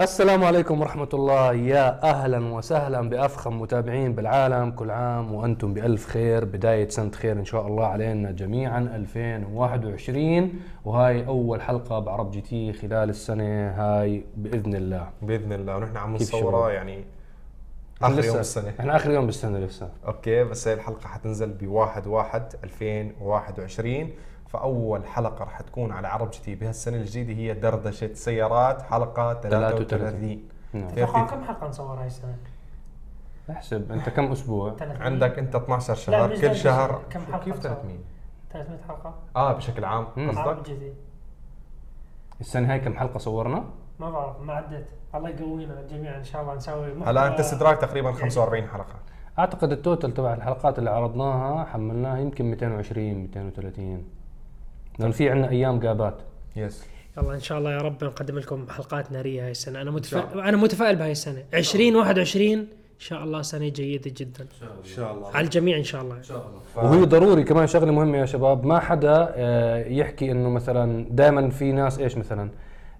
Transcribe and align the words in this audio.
السلام 0.00 0.44
عليكم 0.44 0.80
ورحمة 0.80 1.08
الله. 1.14 1.52
يا 1.52 2.02
أهلا 2.10 2.38
وسهلا 2.54 3.08
بأفخم 3.08 3.60
متابعين 3.60 4.14
بالعالم 4.14 4.70
كل 4.70 4.90
عام 4.90 5.34
وأنتم 5.34 5.74
بألف 5.74 6.06
خير 6.06 6.44
بداية 6.44 6.88
سنة 6.88 7.10
خير 7.10 7.32
إن 7.32 7.44
شاء 7.44 7.66
الله 7.66 7.86
علينا 7.86 8.30
جميعا. 8.30 8.78
2021 8.78 10.52
وهاي 10.84 11.26
أول 11.26 11.62
حلقة 11.62 11.98
بعرب 11.98 12.30
جي 12.30 12.40
تي 12.40 12.72
خلال 12.72 13.10
السنة 13.10 13.70
هاي 13.70 14.24
بإذن 14.36 14.74
الله. 14.74 15.08
بإذن 15.22 15.52
الله. 15.52 15.76
ونحن 15.76 15.96
عم 15.96 16.16
كيف 16.16 16.28
نصورها 16.28 16.60
شباب؟ 16.60 16.74
يعني 16.74 17.04
آخر 18.02 18.12
يوم 18.12 18.20
لسه- 18.20 18.40
السنة 18.40 18.72
إحنا 18.80 18.96
آخر 18.96 19.10
يوم 19.10 19.26
بالسنة 19.26 19.58
لسه. 19.58 19.88
okay 20.06 20.44
بس 20.44 20.68
هي 20.68 20.74
الحلقة 20.74 21.08
حتنزل 21.08 21.50
ب 21.50 21.66
1 21.66 22.06
1 22.06 22.54
2021 22.64 24.10
فأول 24.48 25.06
حلقة 25.06 25.44
رح 25.44 25.60
تكون 25.60 25.92
على 25.92 26.08
عرب 26.08 26.30
جي 26.30 26.38
تي 26.40 26.54
بهالسنة 26.54 26.96
الجديدة 26.96 27.32
هي 27.32 27.54
دردشة 27.54 28.12
سيارات 28.14 28.82
حلقة 28.82 29.34
33 29.34 30.42
نعم. 30.72 30.88
كيف 30.90 30.98
أتوقع 30.98 31.22
كيف؟ 31.24 31.30
كم 31.34 31.44
حلقة 31.44 31.68
نصور 31.68 32.00
هاي 32.00 32.06
السنة؟ 32.06 32.36
أحسب. 33.50 33.92
أنت 33.92 34.08
كم 34.08 34.32
أسبوع؟ 34.32 34.70
300 34.76 34.98
عندك 35.02 35.38
أنت 35.38 35.56
12 35.56 35.88
لا، 35.88 35.94
شهر. 35.94 36.36
كل. 36.36 36.56
شهر 36.56 37.02
كم 37.10 37.20
حلقة 37.20 37.38
كيف 37.44 37.56
نصور؟ 37.58 37.72
300 37.72 37.96
300 38.50 38.78
حلقة. 38.88 39.14
آه 39.36 39.52
بشكل 39.52 39.84
عام 39.84 40.04
قصدك؟ 40.04 40.70
جديد 40.70 40.94
السنة 42.40 42.72
هاي 42.72 42.80
كم 42.80 42.94
حلقة 42.96 43.18
صورنا؟ 43.18 43.64
ما 44.00 44.10
بعرف 44.10 44.40
ما 44.40 44.52
عدت. 44.52 44.86
الله 45.14 45.28
يقوينا 45.28 45.82
جميعا 45.90 46.16
ان 46.18 46.24
شاء 46.24 46.42
الله 46.42 46.54
نسوي 46.54 46.92
هلا 47.06 47.26
أنت 47.26 47.40
استدراك 47.40 47.78
تقريبا 47.80 48.12
45 48.12 48.68
حلقة. 48.68 48.94
أعتقد 49.38 49.72
التوتال 49.72 50.14
تبع 50.14 50.34
الحلقات 50.34 50.78
اللي 50.78 50.90
عرضناها 50.90 51.64
حملناها 51.64 52.18
يمكن 52.18 52.44
220 52.50 53.14
230 53.14 54.04
لأن 54.98 55.10
في 55.10 55.30
عندنا 55.30 55.50
أيام 55.50 55.80
جابات. 55.80 56.14
يس 56.56 56.86
يلا 57.18 57.34
إن 57.34 57.40
شاء 57.40 57.58
الله 57.58 57.72
يا 57.72 57.78
رب 57.78 58.04
نقدم 58.04 58.38
لكم 58.38 58.66
حلقات 58.70 59.12
ناريه 59.12 59.44
هاي 59.44 59.50
السنة. 59.50 59.82
أنا 59.82 59.90
شاء 59.90 59.94
متفائل 59.94 60.40
أنا 60.40 60.56
متفائل 60.56 60.96
بهاي 60.96 61.12
السنة. 61.12 61.44
2021 61.54 62.58
إن 62.58 62.66
شاء 62.98 63.24
الله 63.24 63.42
سنة 63.42 63.68
جيدة 63.68 64.12
جدا. 64.16 64.46
إن 64.62 64.84
شاء 64.84 65.12
الله. 65.14 65.30
على 65.34 65.44
الجميع 65.44 65.76
إن 65.76 65.84
شاء 65.84 66.02
الله. 66.02 66.20
وهي 66.76 67.04
ضروري 67.04 67.44
كمان 67.44 67.66
شغلة 67.66 67.92
مهمة 67.92 68.18
يا 68.18 68.26
شباب. 68.26 68.66
ما 68.66 68.80
حدا 68.80 69.32
آه، 69.36 69.84
يحكي 69.84 70.30
إنه 70.30 70.48
مثلا 70.48 71.06
دائما 71.10 71.50
في 71.50 71.72
ناس 71.72 71.98
إيش 71.98 72.16
مثلا؟ 72.16 72.50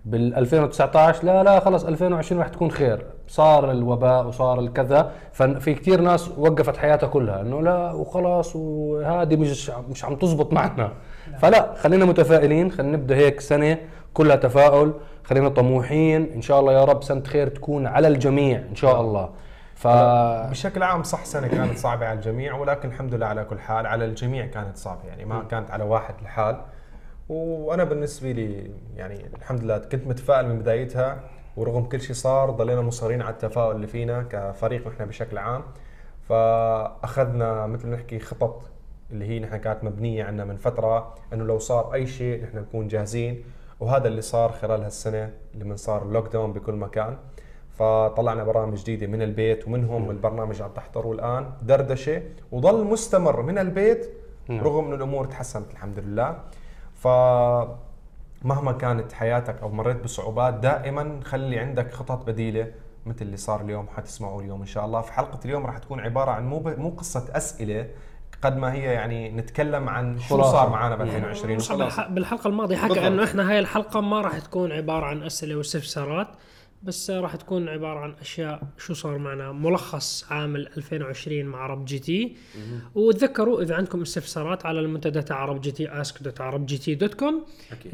بال 0.04 0.34
2019 0.34 1.24
لا 1.24 1.42
لا 1.42 1.60
خلص 1.60 1.84
2020 1.84 2.40
راح 2.40 2.48
تكون 2.48 2.70
خير. 2.70 3.06
صار 3.28 3.70
الوباء 3.70 4.26
وصار 4.26 4.60
الكذا. 4.60 5.12
ففي 5.32 5.74
كثير 5.74 6.00
ناس 6.00 6.30
وقفت 6.38 6.76
حياتها 6.76 7.06
كلها. 7.06 7.40
إنه 7.40 7.62
لا 7.62 7.92
وخلاص 7.92 8.56
وهذه 8.56 9.36
مش 9.36 9.70
مش 9.70 10.04
عم 10.04 10.16
تزبط 10.16 10.52
معنا. 10.52 10.92
فلا 11.38 11.74
خلينا 11.74 12.04
متفائلين 12.04 12.70
خلينا 12.72 12.96
نبدأ 12.96 13.16
هيك 13.16 13.40
سنة 13.40 13.78
كلها 14.14 14.36
تفاؤل 14.36 14.94
خلينا 15.24 15.48
طموحين 15.48 16.32
إن 16.34 16.42
شاء 16.42 16.60
الله 16.60 16.72
يا 16.72 16.84
رب 16.84 17.02
سنة 17.02 17.22
خير 17.22 17.48
تكون 17.48 17.86
على 17.86 18.08
الجميع 18.08 18.58
إن 18.70 18.76
شاء 18.76 19.00
الله. 19.00 19.30
ف 19.74 19.86
بشكل 20.50 20.82
عام 20.82 21.02
صح 21.02 21.24
سنة 21.24 21.48
كانت 21.48 21.78
صعبة 21.78 22.06
على 22.06 22.16
الجميع 22.18 22.54
ولكن 22.54 22.88
الحمد 22.88 23.14
لله 23.14 23.26
على 23.26 23.44
كل 23.44 23.58
حال 23.58 23.86
على 23.86 24.04
الجميع 24.04 24.46
كانت 24.46 24.76
صعبة 24.76 25.04
يعني 25.08 25.24
ما 25.24 25.42
كانت 25.50 25.70
على 25.70 25.84
واحد 25.84 26.14
لحال 26.22 26.60
وأنا 27.28 27.84
بالنسبة 27.84 28.32
لي 28.32 28.70
يعني 28.96 29.26
الحمد 29.36 29.64
لله 29.64 29.78
كنت 29.78 30.06
متفائل 30.06 30.46
من 30.48 30.58
بدايتها 30.58 31.20
ورغم 31.56 31.84
كل 31.84 32.00
شيء 32.00 32.14
صار 32.16 32.50
ضلينا 32.50 32.80
مصرين 32.80 33.22
على 33.22 33.32
التفاؤل 33.32 33.76
اللي 33.76 33.86
فينا 33.86 34.22
كفريق 34.30 34.88
نحن 34.88 35.04
بشكل 35.04 35.38
عام. 35.38 35.62
فأخذنا 36.28 37.66
مثل 37.66 37.88
ما 37.88 37.96
نحكي 37.96 38.18
خطط 38.18 38.62
اللي 39.10 39.24
هي 39.24 39.38
نحن 39.40 39.56
كانت 39.56 39.84
مبنية 39.84 40.24
عندنا 40.24 40.44
من 40.44 40.56
فترة 40.56 41.14
إنه 41.32 41.44
لو 41.44 41.58
صار 41.58 41.94
أي 41.94 42.06
شيء 42.06 42.42
نحن 42.44 42.58
نكون 42.58 42.88
جاهزين 42.88 43.44
وهذا 43.80 44.08
اللي 44.08 44.22
صار 44.22 44.52
خلال 44.52 44.82
هالسنة 44.82 45.30
اللي 45.54 45.64
من 45.64 45.76
صار 45.76 46.06
لوك 46.10 46.32
داون 46.32 46.52
بكل 46.52 46.74
مكان. 46.74 47.16
فطلعنا 47.78 48.44
برامج 48.44 48.78
جديدة 48.78 49.06
من 49.06 49.22
البيت 49.22 49.68
ومنهم 49.68 50.10
البرنامج 50.10 50.62
عم 50.62 50.70
تحضروه 50.70 51.12
الآن 51.14 51.50
دردشة 51.62 52.22
وضل 52.52 52.84
مستمر 52.84 53.42
من 53.42 53.58
البيت. 53.58 54.10
رغم 54.50 54.84
إنه 54.84 54.94
الأمور 54.94 55.24
تحسنت 55.26 55.70
الحمد 55.70 55.98
لله. 55.98 56.38
ف 56.94 57.08
مهما 58.44 58.72
كانت 58.72 59.12
حياتك 59.12 59.62
أو 59.62 59.68
مريت 59.68 60.04
بصعوبات 60.04 60.54
دائما 60.54 61.20
خلي 61.24 61.58
عندك 61.58 61.92
خطط 61.92 62.26
بديلة 62.26 62.72
مثل 63.06 63.22
اللي 63.22 63.36
صار 63.36 63.60
اليوم 63.60 63.86
حتسمعوه 63.96 64.40
اليوم 64.40 64.60
إن 64.60 64.66
شاء 64.66 64.84
الله. 64.84 65.00
في 65.00 65.12
حلقة 65.12 65.40
اليوم 65.44 65.66
راح 65.66 65.78
تكون 65.78 66.00
عبارة 66.00 66.30
عن 66.30 66.46
مو 66.46 66.58
ب... 66.58 66.78
مو 66.78 66.88
قصة 66.88 67.24
أسئلة 67.36 67.86
قد 68.42 68.56
ما 68.56 68.72
هي 68.72 68.82
يعني 68.84 69.32
نتكلم 69.32 69.88
عن 69.88 70.18
شو. 70.18 70.42
صار 70.42 70.68
معنا 70.70 70.96
ب 70.96 71.00
2020 71.02 71.56
مصعب 71.56 71.76
وخلاص. 71.80 71.96
بالح- 71.96 72.08
بالحلقة 72.10 72.48
الماضية 72.48 72.76
حكى. 72.76 73.06
إنه 73.06 73.24
إحنا 73.24 73.50
هاي 73.50 73.58
الحلقة 73.58 74.00
ما 74.00 74.20
راح 74.20 74.38
تكون 74.38 74.72
عبارة 74.72 75.06
عن 75.06 75.22
أسئلة 75.22 75.56
واستفسارات 75.56 76.28
بس 76.82 77.10
راح 77.10 77.36
تكون 77.36 77.68
عبارة 77.68 77.98
عن 78.00 78.14
أشياء 78.20 78.62
شو 78.78 78.94
صار 78.94 79.18
معنا. 79.18 79.52
ملخص 79.52 80.26
عام 80.32 80.56
2020 80.56 81.46
مع 81.46 81.58
عرب 81.58 81.84
جي 81.84 81.98
تي. 81.98 82.36
وتذكروا 82.94 83.62
إذا 83.62 83.74
عندكم 83.74 84.00
استفسارات 84.02 84.66
على 84.66 84.80
المنتدى 84.80 85.22
تاع 85.22 85.36
عرب 85.36 85.60
جي 85.60 85.70
تي 85.70 86.00
ask.عرب 86.00 86.66
جي 86.66 86.78
تي 86.78 86.94
dot 86.94 87.14
com. 87.14 87.44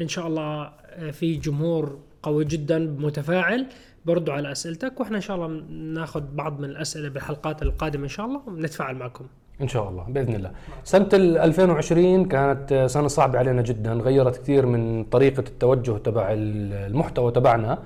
إن 0.01 0.07
شاء 0.07 0.27
الله 0.27 0.71
آه، 0.89 1.11
في 1.11 1.35
جمهور 1.35 1.99
قوي 2.23 2.45
جدا 2.45 2.79
متفاعل 2.79 3.67
بردوا 4.05 4.33
على 4.33 4.51
أسئلتك 4.51 4.99
وإحنا 4.99 5.17
إن 5.17 5.21
شاء 5.21 5.35
الله 5.37 5.47
ناخذ 5.69 6.21
بعض 6.21 6.59
من 6.59 6.65
الأسئلة 6.69 7.09
بالحلقات 7.09 7.61
القادمة 7.61 8.03
إن 8.03 8.09
شاء 8.09 8.25
الله 8.25 8.41
ونتفاعل 8.47 8.95
معكم. 8.95 9.27
إن 9.61 9.67
شاء 9.67 9.89
الله 9.89 10.03
بإذن 10.09 10.35
الله. 10.35 10.51
سنة 10.83 11.09
ال 11.13 11.37
2020 11.37 12.25
كانت 12.25 12.85
سنة 12.89 13.07
صعبة 13.07 13.39
علينا 13.39 13.61
جدا، 13.61 13.93
غيرت 13.93 14.37
كثير 14.37 14.65
من 14.65 15.03
طريقة 15.03 15.39
التوجه 15.39 15.91
تبع 15.97 16.27
المحتوى 16.31 17.31
تبعنا. 17.31 17.77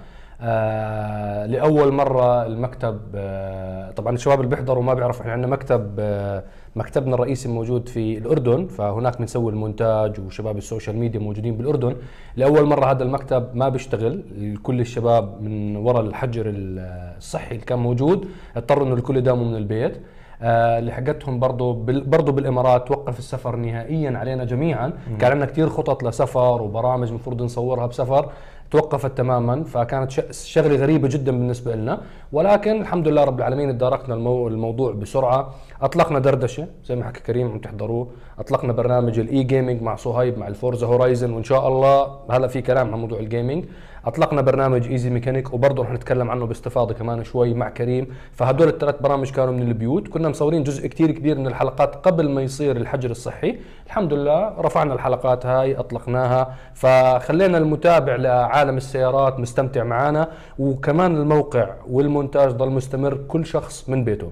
آه 0.41 1.45
لأول 1.45 1.91
مرة 1.93 2.45
المكتب 2.45 2.99
آه 3.15 3.91
طبعا 3.91 4.13
الشباب 4.15 4.39
اللي 4.39 4.49
بيحضروا 4.49 4.83
ما 4.83 4.93
بيعرفوا 4.93 5.21
إحنا 5.21 5.31
عندنا 5.33 5.51
مكتب 5.51 5.95
آه 5.99 6.43
مكتبنا 6.75 7.15
الرئيسي 7.15 7.49
موجود 7.49 7.89
في 7.89 8.17
الأردن 8.17 8.67
فهناك 8.67 9.19
بنسوي 9.19 9.51
المونتاج 9.51 10.19
وشباب 10.19 10.57
ال 10.57 10.63
social 10.63 10.97
media 10.97 11.19
موجودين 11.19 11.57
بالأردن 11.57 11.95
لأول 12.35 12.65
مرة 12.65 12.85
هذا 12.91 13.03
المكتب 13.03 13.55
ما 13.55 13.69
بيشتغل 13.69 14.23
كل 14.63 14.79
الشباب 14.79 15.41
من 15.41 15.75
وراء 15.75 16.01
الحجر 16.01 16.43
الصحي 16.47 17.51
اللي 17.55 17.65
كان 17.65 17.79
موجود 17.79 18.27
اضطروا 18.57 18.87
إنه 18.87 18.95
الكل 18.95 19.17
يداوموا 19.17 19.45
من 19.45 19.55
البيت 19.55 19.97
آه، 20.41 20.79
اللي 20.79 20.91
حقتهم 20.91 21.39
برضه 21.39 21.73
برضه 21.85 22.31
بالإمارات 22.31 22.87
توقف 22.87 23.19
السفر 23.19 23.55
نهائيا 23.55 24.17
علينا 24.17 24.43
جميعا. 24.43 24.93
كان 25.19 25.31
عندنا 25.31 25.45
كثير 25.45 25.69
خطط 25.69 26.03
لسفر 26.03 26.61
وبرامج 26.61 27.07
المفروض 27.07 27.41
نصورها 27.41 27.85
بسفر 27.85 28.29
توقفت 28.71 29.17
تماما 29.17 29.63
فكانت 29.63 30.11
شغلة 30.31 30.75
غريبة 30.75 31.07
جدا 31.07 31.31
بالنسبة 31.31 31.75
لنا. 31.75 32.01
ولكن 32.31 32.81
الحمد 32.81 33.07
لله 33.07 33.23
رب 33.23 33.39
العالمين 33.39 33.69
تداركنا 33.69 34.15
المو 34.15 34.47
الموضوع 34.47 34.91
بسرعة. 34.91 35.53
أطلقنا 35.81 36.19
دردشة 36.19 36.67
زي 36.85 36.95
ما 36.95 37.05
حكى 37.05 37.19
كريم 37.21 37.51
عم 37.51 37.59
تحضروه. 37.59 38.07
أطلقنا 38.39 38.73
برنامج 38.73 39.19
ال 39.19 39.43
e-gaming 39.43 39.81
مع 39.81 39.95
صهيب 39.95 40.37
مع 40.37 40.47
ال 40.47 40.54
Forza 40.54 40.87
Horizon 40.87 41.33
وإن 41.33 41.43
شاء 41.43 41.67
الله 41.67 42.07
هلا 42.29 42.47
في 42.47 42.61
كلام 42.61 42.93
عن 42.93 42.99
موضوع 42.99 43.19
ال 43.19 43.26
gaming 43.26 43.65
أطلقنا 44.07 44.41
برنامج 44.41 44.87
Easy 44.87 45.09
Mechanic 45.09 45.53
وبرضه 45.53 45.83
رح 45.83 45.91
نتكلم 45.91 46.31
عنه 46.31 46.45
باستفاضة 46.45 46.93
كمان 46.93 47.23
شوي 47.23 47.53
مع 47.53 47.69
كريم. 47.69 48.07
فهدول 48.31 48.67
الثلاث 48.67 48.95
برامج 49.01 49.31
كانوا 49.31 49.53
من 49.53 49.61
البيوت. 49.61 50.07
كنا 50.07 50.29
مصورين 50.29 50.63
جزء 50.63 50.87
كتير 50.87 51.11
كبير 51.11 51.37
من 51.37 51.47
الحلقات 51.47 51.95
قبل 51.95 52.29
ما 52.29 52.41
يصير 52.41 52.77
الحجر 52.77 53.11
الصحي. 53.11 53.57
الحمد 53.85 54.13
لله 54.13 54.61
رفعنا 54.61 54.93
الحلقات 54.93 55.45
هاي 55.45 55.75
أطلقناها. 55.75 56.55
فخلينا 56.73 57.57
المتابع 57.57 58.15
لعالم 58.15 58.77
السيارات 58.77 59.39
مستمتع 59.39 59.83
معنا 59.83 60.27
وكمان 60.59 61.15
الموقع 61.15 61.69
والمونتاج 61.89 62.51
ضل 62.51 62.69
مستمر 62.69 63.17
كل 63.27 63.45
شخص 63.45 63.89
من 63.89 64.03
بيته. 64.03 64.31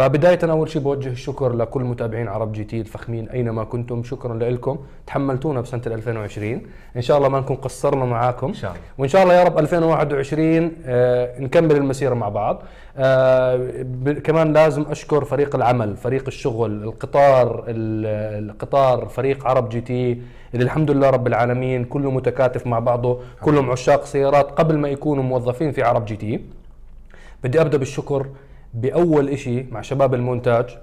فبداية 0.00 0.38
أول 0.42 0.68
شيء 0.70 0.82
بوجه 0.82 1.08
الشكر 1.08 1.52
لكل 1.52 1.82
متابعين 1.82 2.28
عرب 2.28 2.52
جي 2.52 2.64
تي 2.64 2.80
الفخمين 2.80 3.28
أينما 3.28 3.64
كنتم. 3.64 4.02
شكرا 4.02 4.34
لكم. 4.34 4.78
تحملتونا 5.06 5.60
بسنة 5.60 5.82
2020 5.86 6.62
إن 6.96 7.02
شاء 7.02 7.16
الله 7.18 7.28
ما 7.28 7.40
نكون 7.40 7.56
قصرنا 7.56 8.04
معاكم. 8.04 8.46
إن 8.46 8.54
شاء 8.54 8.70
الله. 8.70 8.82
وإن 8.98 9.08
شاء 9.08 9.22
الله 9.22 9.34
يا 9.34 9.44
رب 9.44 9.58
2021 9.58 10.72
آه 10.86 11.40
نكمل 11.40 11.76
المسيرة 11.76 12.14
مع 12.14 12.28
بعض. 12.28 12.62
آه 12.96 13.82
كمان 14.24 14.52
لازم 14.52 14.82
أشكر 14.90 15.24
فريق 15.24 15.54
العمل 15.56 15.96
فريق 15.96 16.24
الشغل 16.26 16.84
القطار 16.84 17.64
ال- 17.68 18.50
القطار 18.50 19.06
فريق 19.08 19.46
عرب 19.46 19.68
GT 19.68 20.22
اللي 20.54 20.64
الحمد 20.64 20.90
لله 20.90 21.10
رب 21.10 21.26
العالمين 21.26 21.84
كله 21.84 22.10
متكاتف 22.10 22.66
مع 22.66 22.78
بعضه 22.78 23.20
كلهم 23.42 23.70
عشاق 23.70 24.04
سيارات 24.04 24.50
قبل 24.50 24.78
ما 24.78 24.88
يكونوا 24.88 25.22
موظفين 25.24 25.72
في 25.72 25.82
عرب 25.82 26.04
GT. 26.04 26.40
بدي 27.44 27.60
أبدأ 27.60 27.78
بالشكر 27.78 28.26
بأول 28.74 29.28
إشي 29.28 29.62
مع 29.70 29.80
شباب 29.80 30.14
المونتاج 30.14 30.78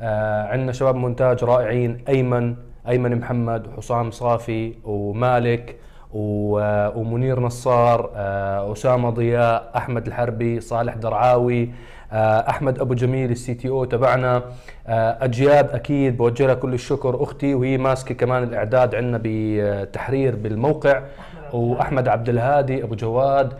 آه 0.00 0.42
عندنا 0.46 0.72
شباب 0.72 0.94
مونتاج 0.94 1.44
رائعين 1.44 2.04
أيمن 2.08 2.54
أيمن 2.88 3.16
محمد 3.18 3.66
وحسام 3.66 4.10
صافي 4.10 4.74
ومالك 4.84 5.76
و- 6.14 6.58
آه، 6.58 6.96
ومنير 6.96 7.40
نصار 7.40 8.10
آه 8.16 8.72
أسامة 8.72 9.10
ضياء 9.10 9.70
أحمد 9.76 10.06
الحربي 10.06 10.60
صالح 10.60 10.94
درعاوي 10.94 11.70
آه 12.12 12.50
أحمد 12.50 12.78
أبو 12.80 12.94
جميل 12.94 13.30
السي 13.30 13.54
تي 13.54 13.68
أو 13.68 13.84
تبعنا 13.84 14.42
آه 14.86 15.18
أجياد 15.24 15.70
أكيد 15.70 16.16
بوجه 16.16 16.46
لها 16.46 16.54
كل 16.54 16.74
الشكر 16.74 17.22
أختي 17.22 17.54
وهي 17.54 17.78
ماسكة 17.78 18.14
كمان 18.14 18.42
الإعداد 18.42 18.94
عندنا 18.94 19.20
بتحرير 19.24 20.36
بالموقع 20.36 21.02
وأحمد 21.52 22.08
عبد 22.08 22.28
الهادي 22.28 22.82
أبو 22.84 22.94
جواد 22.94 23.52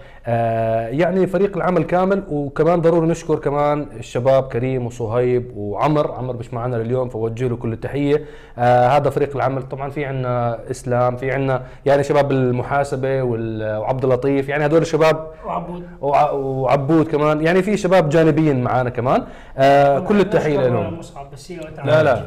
يعني 0.88 1.26
فريق 1.26 1.56
العمل 1.56 1.82
كامل 1.84 2.22
وكمان 2.30 2.80
ضروري 2.80 3.06
نشكر 3.08 3.36
كمان 3.38 3.86
الشباب 3.98 4.42
كريم 4.48 4.86
وصهيب 4.86 5.52
وعمر. 5.56 6.12
عمر 6.12 6.36
مش 6.36 6.54
معنا 6.54 6.76
اليوم 6.76 7.08
فوجه 7.08 7.48
له 7.48 7.56
كل 7.56 7.72
التحية. 7.72 8.25
آه 8.58 8.88
هذا 8.88 9.10
فريق 9.10 9.36
العمل. 9.36 9.62
طبعا 9.62 9.90
في 9.90 10.04
عندنا 10.04 10.58
إسلام 10.70 11.16
في 11.16 11.30
عندنا 11.32 11.62
يعني 11.86 12.02
شباب 12.02 12.32
المحاسبة 12.32 13.22
وعبد 13.22 14.04
اللطيف 14.04 14.48
يعني 14.48 14.64
هذول 14.64 14.82
الشباب 14.82 15.26
وعبود. 15.46 15.82
وع- 16.00 16.30
وعبود 16.30 17.08
كمان. 17.08 17.42
يعني 17.42 17.62
في 17.62 17.76
شباب 17.76 18.08
جانبيين 18.08 18.62
معانا 18.62 18.90
كمان. 18.90 19.22
آه 19.58 19.98
كل 19.98 20.20
التحية 20.20 20.58
لهم. 20.69 21.00
لا 21.84 22.02
لا. 22.02 22.22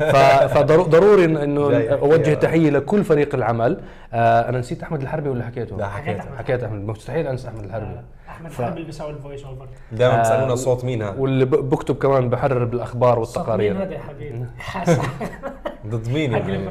فضروري 0.46 1.24
إنه 1.24 1.62
أوجه 1.92 2.34
تحية 2.34 2.70
لكل 2.70 3.04
فريق 3.04 3.34
العمل. 3.34 3.80
آه 4.12 4.48
أنا 4.48 4.58
نسيت 4.58 4.82
أحمد 4.82 5.02
الحربي 5.02 5.28
ولا 5.28 5.44
حكيته؟ 5.44 5.76
لا 5.76 5.86
حكيت 5.88 6.18
حكيت 6.38 6.64
أحمد 6.70 6.86
مستحيل 6.86 7.26
أنسى 7.26 7.48
أحمد 7.48 7.64
الحربي. 7.64 8.00
أحمد 8.28 8.50
ف- 8.50 8.62
حرب 8.62 8.72
اللي 8.74 8.84
بيسوي 8.86 9.10
ال 9.10 9.16
voice 9.16 9.44
over 9.44 9.68
دائما 9.92 10.14
آه، 10.14 10.18
بيسالونا 10.18 10.54
صوت 10.54 10.84
مين 10.84 11.02
هذا؟ 11.02 11.18
واللي 11.18 11.44
بكتب 11.44 11.94
كمان 11.98 12.30
بحرر 12.30 12.64
بالأخبار 12.64 13.10
مين 13.12 13.18
والتقارير. 13.20 13.82
هذا 13.82 13.94
يا 13.94 13.98
حبيبي؟ 13.98 14.44
حاسس 14.58 14.98
ضد 15.86 16.08
مين 16.08 16.32
يعني؟ 16.32 16.70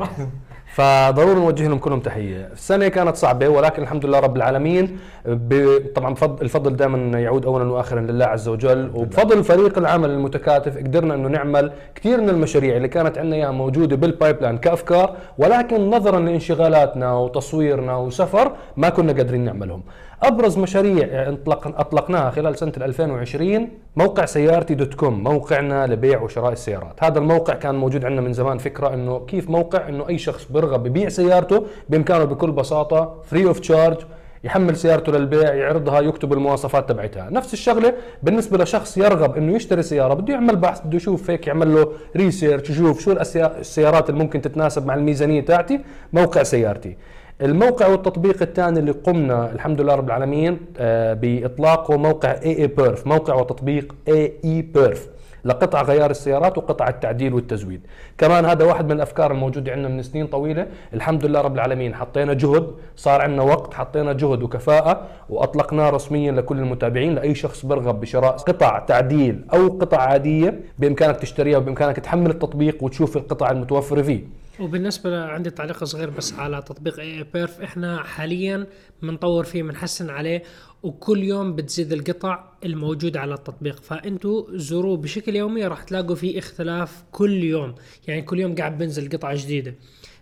فضروري 0.74 1.40
نوجه 1.40 1.68
لهم 1.68 1.78
كلهم 1.78 2.00
تحية، 2.00 2.50
السنة 2.54 2.88
كانت 2.88 3.16
صعبة 3.16 3.48
ولكن 3.50 3.82
الحمد 3.84 4.06
لله 4.06 4.20
رب 4.20 4.36
العالمين 4.38 5.00
ب- 5.26 5.94
طبعا 5.96 6.16
الفضل 6.42 6.76
دائما 6.76 7.20
يعود 7.20 7.46
اولا 7.46 7.72
واخرا 7.72 8.02
لله 8.02 8.26
عز 8.26 8.48
وجل 8.48 8.92
وبفضل 8.96 9.44
فريق 9.44 9.78
العمل 9.78 10.10
المتكاتف 10.10 10.78
قدرنا 10.78 11.14
إنه 11.16 11.28
نعمل 11.30 11.72
كثير 11.96 12.22
من 12.22 12.30
المشاريع 12.30 12.78
اللي 12.78 12.88
كانت 12.88 13.18
عندنا 13.18 13.36
إياها 13.36 13.52
موجودة 13.52 13.96
بال 13.96 14.42
pipeline 14.42 14.58
كأفكار 14.58 15.16
ولكن 15.38 15.90
نظرا 15.90 16.20
لانشغالاتنا 16.20 17.14
وتصويرنا 17.14 17.96
وسفر 17.96 18.52
ما 18.78 18.90
كنا 18.90 19.14
قادرين 19.14 19.46
نعملهم. 19.46 19.84
أبرز 20.24 20.58
مشاريع 20.58 21.30
انطلق 21.30 21.68
أطلقناها 21.68 22.32
خلال 22.32 22.58
سنة 22.58 22.74
2020 22.78 23.70
موقع 23.96 24.26
سيارتي 24.26 24.76
dot 24.76 24.94
com 24.94 25.24
موقعنا 25.24 25.88
لبيع 25.88 26.22
وشراء 26.22 26.52
السيارات. 26.52 27.04
هذا 27.04 27.20
الموقع 27.20 27.54
كان 27.54 27.76
موجود 27.76 28.06
عندنا 28.06 28.22
من 28.22 28.34
زمان 28.34 28.58
فكرة 28.58 28.94
إنه 28.94 29.26
كيف 29.26 29.50
موقع 29.50 29.90
إنه 29.90 30.10
أي 30.10 30.18
شخص 30.18 30.52
بيرغب 30.52 30.86
يبيع 30.86 31.10
سيارته 31.10 31.66
بإمكانه 31.90 32.24
بكل 32.24 32.52
بساطة 32.52 33.16
free 33.24 33.46
of 33.46 33.60
charge 33.60 33.98
يحمل 34.44 34.76
سيارته 34.76 35.12
للبيع 35.12 35.54
يعرضها 35.54 36.02
يكتب 36.02 36.34
المواصفات 36.34 36.90
تبعتها. 36.90 37.30
نفس 37.30 37.54
الشغلة 37.54 37.94
بالنسبة 38.24 38.58
لشخص 38.64 38.98
يرغب 38.98 39.38
إنه 39.38 39.56
يشتري 39.56 39.84
سيارة 39.84 40.14
بده 40.14 40.34
يعمل 40.34 40.56
بحث 40.56 40.82
بده 40.82 40.98
يشوف 40.98 41.30
هيك 41.30 41.48
يعمل 41.48 41.76
له 41.76 41.92
research 42.16 42.70
يشوف 42.70 43.00
شو 43.02 43.12
السيارات 43.12 44.10
اللي 44.10 44.20
ممكن 44.20 44.42
تتناسب 44.42 44.86
مع 44.86 44.94
الميزانية 44.96 45.42
تاعتي 45.42 45.80
موقع 46.14 46.44
سيارتي. 46.44 46.98
الموقع 47.42 47.88
والتطبيق 47.88 48.42
الثاني 48.42 48.80
اللي 48.80 48.92
قمنا 48.92 49.52
الحمد 49.52 49.82
لله 49.82 49.96
رب 49.96 50.08
العالمين 50.08 50.60
آه، 50.78 51.14
بإطلاقه 51.14 51.98
موقع 51.98 52.32
اي 52.32 52.58
اي 52.60 52.68
بيرف 52.68 53.08
موقع 53.08 53.34
وتطبيق 53.36 53.96
اي 54.08 54.34
اي 54.46 54.62
بيرف 54.62 55.08
لقطع 55.46 55.82
غيار 55.82 56.12
السيارات 56.12 56.58
وقطع 56.58 56.88
التعديل 56.90 57.34
والتزويد. 57.34 57.82
كمان 58.18 58.46
هذا 58.46 58.66
واحد 58.66 58.86
من 58.86 58.92
الأفكار 58.92 59.32
الموجودة 59.32 59.72
عندنا 59.72 59.88
من 59.88 60.02
سنين 60.02 60.28
طويلة. 60.28 60.68
الحمد 60.94 61.26
لله 61.26 61.42
رب 61.42 61.56
العالمين 61.56 61.96
حطينا 61.96 62.34
جهد 62.34 62.68
صار 62.96 63.22
عندنا 63.22 63.42
وقت 63.44 63.74
حطينا 63.74 64.14
جهد 64.14 64.44
وكفاءة 64.44 65.02
وأطلقناه 65.30 65.90
رسميا 65.90 66.32
لكل 66.32 66.60
المتابعين 66.60 67.16
لأي 67.16 67.36
شخص 67.36 67.66
برغب 67.66 68.00
بشراء 68.00 68.32
قطع 68.32 68.80
تعديل 68.80 69.46
أو 69.54 69.68
قطع 69.68 69.98
عادية 70.02 70.60
بإمكانك 70.80 71.16
تشتريها 71.16 71.58
وبإمكانك 71.58 72.00
تحمل 72.00 72.30
التطبيق 72.30 72.84
وتشوف 72.84 73.18
القطع 73.18 73.52
المتوفرة 73.52 74.02
فيه. 74.02 74.22
وبالنسبة 74.60 75.26
عندي 75.26 75.50
تعليق 75.50 75.84
صغير 75.84 76.10
بس 76.10 76.34
على 76.34 76.62
تطبيق 76.62 77.00
اي 77.00 77.24
بيرف 77.24 77.62
إحنا 77.62 78.04
حاليا 78.04 78.68
بنطور 79.02 79.44
فيه 79.44 79.64
بنحسن 79.64 80.10
عليه 80.10 80.44
وكل 80.84 81.24
يوم 81.24 81.56
بتزيد 81.56 81.94
القطع 81.94 82.54
الموجودة 82.66 83.20
على 83.20 83.34
التطبيق. 83.34 83.82
فأنتوا 83.82 84.46
زوروه 84.50 84.98
بشكل 84.98 85.36
يومي 85.36 85.68
راح 85.68 85.84
تلاقوا 85.84 86.16
فيه 86.16 86.40
اختلاف 86.40 87.04
كل 87.12 87.44
يوم. 87.44 87.76
يعني 88.08 88.22
كل 88.22 88.40
يوم 88.40 88.56
قاعد 88.56 88.78
بنزل 88.78 89.10
قطعة 89.10 89.36
جديدة. 89.36 89.76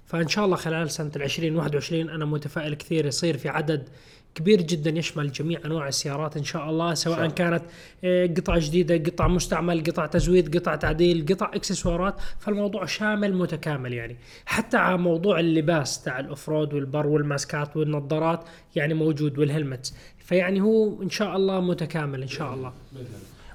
فإن 0.05 0.27
شاء 0.27 0.45
الله 0.45 0.55
خلال 0.55 0.91
سنة 0.91 1.11
العشرين 1.15 1.55
واحد 1.55 1.75
وعشرين 1.75 2.09
أنا 2.09 2.25
متفائل 2.25 2.73
كثير 2.73 3.05
يصير 3.05 3.37
في 3.37 3.49
عدد 3.49 3.89
كبير 4.37 4.61
جدا 4.61 4.89
يشمل 4.89 5.31
جميع 5.31 5.59
أنواع 5.65 5.87
السيارات 5.87 6.37
إن 6.37 6.43
شاء 6.43 6.69
الله 6.69 6.93
سواء 6.93 7.27
كانت 7.29 7.63
آه، 8.03 8.27
قطع 8.27 8.57
جديدة 8.57 9.11
قطع 9.11 9.27
مستعمل 9.27 9.83
قطع 9.83 10.05
تزويد 10.05 10.57
قطع 10.57 10.75
تعديل 10.75 11.25
قطع 11.29 11.51
إكسسوارات 11.53 12.15
فالموضوع 12.39 12.85
شامل 12.85 13.33
متكامل 13.33 13.93
يعني. 13.93 14.17
حتى 14.45 14.77
على 14.77 14.97
موضوع 14.97 15.39
اللباس 15.39 16.03
تاع 16.03 16.19
الاوفرود 16.19 16.73
والبر 16.73 17.07
والماسكات 17.07 17.77
والنظارات 17.77 18.43
يعني 18.75 18.93
موجود 18.93 19.39
والهلمت 19.39 19.93
فيعني 20.19 20.61
هو 20.61 21.03
إن 21.03 21.09
شاء 21.09 21.35
الله 21.35 21.61
متكامل 21.61 22.21
إن 22.21 22.27
شاء 22.27 22.53
الله. 22.53 22.73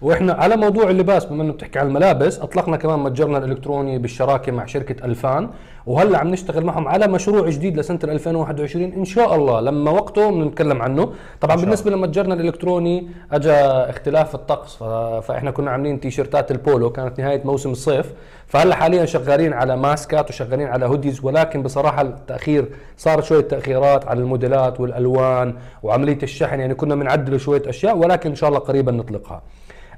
وإحنا 0.03 0.33
على 0.33 0.57
موضوع 0.57 0.91
اللباس 0.91 1.25
بما 1.25 1.43
إنه 1.43 1.53
بتحكي 1.53 1.79
عن 1.79 1.87
الملابس 1.87 2.41
أطلقنا 2.41 2.77
كمان 2.77 2.99
متجرنا 2.99 3.39
الإلكتروني 3.39 3.99
بالشراكة 3.99 4.53
مع 4.53 4.67
شركة 4.67 5.05
ألفان 5.05 5.51
وهلأ 5.87 6.19
عم 6.19 6.29
نشتغل 6.29 6.65
معهم 6.65 6.89
على 6.89 7.07
مشروع 7.07 7.51
جديد 7.51 7.77
لسنة 7.79 7.99
2021 8.05 8.85
إن 8.93 9.05
شاء 9.05 9.35
الله 9.35 9.61
لما 9.61 9.91
وقته 9.91 10.31
بنتكلم 10.31 10.83
عنه. 10.83 11.13
طبعا 11.41 11.57
بالنسبة 11.57 11.91
لمتجرنا 11.91 12.35
الإلكتروني 12.35 13.09
اجى 13.33 13.53
اختلاف 13.53 14.35
الطقس 14.35 14.77
فإحنا 15.27 15.51
كنا 15.51 15.71
عاملين 15.71 16.01
تيشيرتات 16.01 16.51
البولو 16.51 16.91
كانت 16.91 17.21
نهاية 17.21 17.43
موسم 17.45 17.71
الصيف 17.71 18.13
فهلأ 18.47 18.75
حاليا 18.75 19.05
شغالين 19.05 19.53
على 19.53 19.77
ماسكات 19.77 20.31
وشغالين 20.31 20.67
على 20.67 20.87
هوديز 20.87 21.25
ولكن 21.25 21.63
بصراحة 21.63 22.03
التأخير 22.03 22.69
صار 22.97 23.23
شوية 23.23 23.41
تأخيرات 23.41 24.09
على 24.09 24.21
الموديلات 24.21 24.81
والألوان 24.81 25.55
وعملية 25.83 26.19
الشحن 26.23 26.61
يعني 26.61 26.75
كنا 26.75 26.95
بنعدل 26.95 27.41
شوية 27.41 27.63
أشياء 27.67 27.97
ولكن 27.99 28.31
إن 28.31 28.37
شاء 28.37 28.49
الله 28.49 28.61
قريبا 28.61 28.93
نطلقها. 28.93 29.43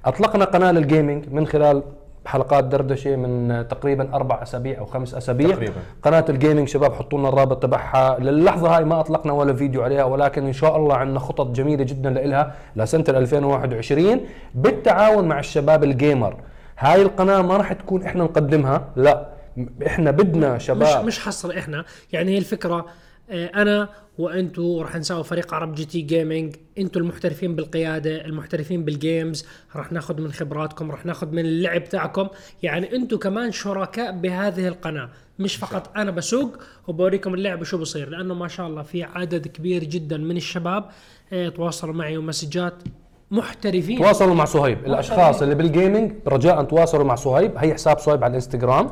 أطلقنا 0.05 0.45
قناة 0.45 0.73
لل 0.73 0.86
gaming 0.86 1.25
من 1.33 1.47
خلال 1.47 1.83
حلقات 2.27 2.65
دردشة 2.65 3.17
من 3.17 3.65
تقريبا 3.69 4.15
أربع 4.15 4.43
أسابيع 4.43 4.79
أو 4.79 4.85
خمس 4.87 5.15
أسابيع. 5.15 5.51
تقريباً. 5.51 5.73
قناة 6.03 6.25
ال 6.29 6.35
gaming 6.35 6.69
شباب 6.69 6.93
حطوا 6.93 7.19
لنا 7.19 7.29
الرابط 7.29 7.63
تبعها. 7.63 8.19
للحظة 8.19 8.77
هاي 8.77 8.85
ما 8.85 9.01
أطلقنا 9.01 9.33
ولا 9.33 9.55
فيديو 9.55 9.83
عليها 9.83 10.05
ولكن 10.05 10.47
إن 10.47 10.53
شاء 10.53 10.77
الله 10.77 10.95
عندنا 10.97 11.19
خطط 11.21 11.47
جميلة 11.51 11.85
جدا 11.85 12.11
لها 12.11 12.55
لسنة 12.77 13.05
2021 13.09 14.21
بالتعاون 14.55 15.29
مع 15.29 15.39
الشباب 15.39 15.85
ال 15.85 15.94
gamer 15.94 16.37
هاي 16.79 17.03
القناة 17.03 17.43
ما 17.43 17.57
راح 17.57 17.73
تكون 17.73 18.03
إحنا 18.03 18.25
نقدمها 18.25 18.85
لا. 18.97 19.29
إحنا 19.87 20.11
بدنا 20.11 20.55
مش 20.55 20.65
شباب. 20.65 21.05
مش 21.05 21.19
حصر 21.21 21.59
إحنا. 21.59 21.85
يعني 22.13 22.33
هي 22.33 22.39
الفكرة 22.39 22.87
أنا 23.31 23.89
وأنتو 24.19 24.83
راح 24.83 24.97
نسوي 24.97 25.25
فريق 25.25 25.55
عرب 25.55 25.75
GT 25.75 26.01
gaming 26.01 26.57
أنتو 26.79 27.01
المحترفين 27.01 27.57
بالقيادة 27.57 28.25
المحترفين 28.25 28.85
بال 28.85 29.03
games 29.03 29.47
راح 29.77 29.93
ناخذ 29.93 30.21
من 30.21 30.33
خبراتكم 30.33 30.91
راح 30.91 31.07
ناخذ 31.07 31.31
من 31.31 31.39
اللعب 31.39 31.85
تاعكم. 31.85 32.29
يعني 32.63 32.97
أنتو 32.97 33.19
كمان 33.19 33.53
شركاء 33.53 34.13
بهذه 34.13 34.69
القناة. 34.69 35.11
مش 35.39 35.57
فقط 35.57 35.91
أنا 35.97 36.11
بسوق 36.11 36.59
وبوريكم 36.89 37.35
اللعب 37.35 37.63
شو 37.63 37.79
بصير. 37.79 38.09
لأنه 38.09 38.35
ما 38.35 38.49
شاء 38.49 38.67
الله 38.67 38.83
في 38.83 39.03
عدد 39.03 39.49
كبير 39.49 39.85
جدا 39.85 40.17
من 40.17 40.37
الشباب 40.37 40.85
آه، 41.33 41.49
تواصلوا 41.49 41.95
معي 41.95 42.17
و 42.17 42.23
messages 42.23 42.75
محترفين. 43.31 43.99
تواصلوا 43.99 44.35
مع 44.35 44.45
صهيب. 44.45 44.87
الأشخاص 44.87 45.43
اللي 45.43 45.55
بال 45.55 45.69
gaming 45.69 46.13
رجاء 46.27 46.63
تواصلوا 46.63 47.05
مع 47.05 47.15
صهيب. 47.15 47.57
هي 47.57 47.75
حساب 47.75 47.99
صهيب 47.99 48.25
على 48.25 48.31
الإنستغرام. 48.31 48.91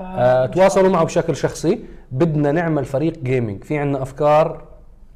آه 0.00 0.46
تواصلوا 0.46 0.90
معه 0.90 1.04
بشكل 1.04 1.36
شخصي. 1.36 1.78
بدنا 2.12 2.52
نعمل 2.52 2.84
فريق 2.84 3.18
gaming 3.18 3.64
في 3.64 3.78
عندنا 3.78 4.02
أفكار 4.02 4.64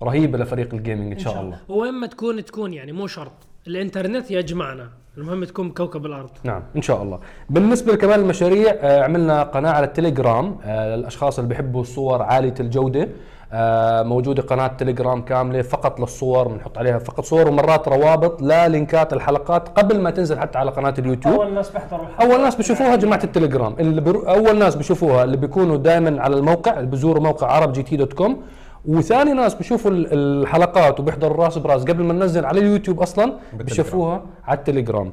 رهيبة 0.03 0.39
لفريق 0.39 0.75
ال 0.75 0.80
gaming 0.80 1.13
إن 1.13 1.19
شاء 1.19 1.41
الله. 1.41 1.59
وين 1.69 1.95
ما 1.95 2.07
تكون 2.07 2.45
تكون 2.45 2.75
يعني 2.75 2.93
مو 2.93 3.07
شرط. 3.07 3.33
الإنترنت 3.67 4.31
يجمعنا 4.31 4.89
المهم 5.19 5.45
تكون 5.45 5.69
بكوكب 5.69 6.07
الأرض. 6.07 6.31
نعم 6.45 6.63
إن 6.77 6.83
شاء 6.83 7.03
الله. 7.03 7.19
بالنسبة 7.51 7.97
كمان 7.97 8.21
المشاريع 8.21 8.75
آه، 8.81 9.03
عملنا 9.03 9.43
قناة 9.43 9.71
على 9.71 9.87
التليجرام. 9.87 10.59
آه، 10.65 10.97
للأشخاص 10.97 11.39
اللي 11.39 11.49
بيحبوا 11.49 11.81
الصور 11.81 12.23
عالية 12.23 12.55
الجودة. 12.61 13.09
موجودة 13.53 14.43
قناة 14.43 14.67
تليجرام 14.67 15.23
كاملة 15.23 15.63
فقط 15.63 16.01
للصور 16.01 16.49
بنحط 16.49 16.79
عليها 16.79 16.99
فقط 16.99 17.25
صور 17.25 17.49
ومرات 17.49 17.89
روابط 17.89 18.43
للينكات 18.43 19.13
الحلقات 19.13 19.69
قبل 19.69 20.01
ما 20.01 20.11
تنزل 20.11 20.39
حتى 20.39 20.59
على 20.59 20.71
قناة 20.71 20.95
اليوتيوب. 20.99 21.35
أول 21.41 21.55
ناس 21.55 21.71
بيحضروا 21.71 22.07
أول 22.21 22.43
ناس 22.43 22.55
بيشوفوها 22.55 22.97
جماعة 22.97 23.21
التليجرام. 23.25 23.75
اللي 23.81 24.01
بيرو... 24.01 24.21
أول 24.21 24.59
ناس 24.59 24.75
بيشوفوها 24.75 25.25
اللي 25.25 25.37
بيكونوا 25.37 25.77
دائما 25.77 26.23
على 26.23 26.37
الموقع 26.37 26.73
اللي 26.79 26.91
بيزوروا 26.91 27.23
موقع 27.23 27.47
عرب 27.53 27.73
GT 27.73 27.97
dot 27.97 28.13
com 28.13 28.43
وثاني 28.87 29.33
ناس 29.33 29.55
بيشوفوا 29.55 29.91
ال- 29.91 30.09
الحلقات 30.13 31.01
وبيحضروا 31.01 31.45
راس 31.45 31.59
براس 31.59 31.83
قبل 31.83 32.05
ما 32.05 32.13
ننزل 32.15 32.45
على 32.45 32.61
اليوتيوب 32.61 33.01
أصلا 33.01 33.33
بيشوفوها 33.53 34.23
على 34.45 34.59
التليجرام. 34.59 35.13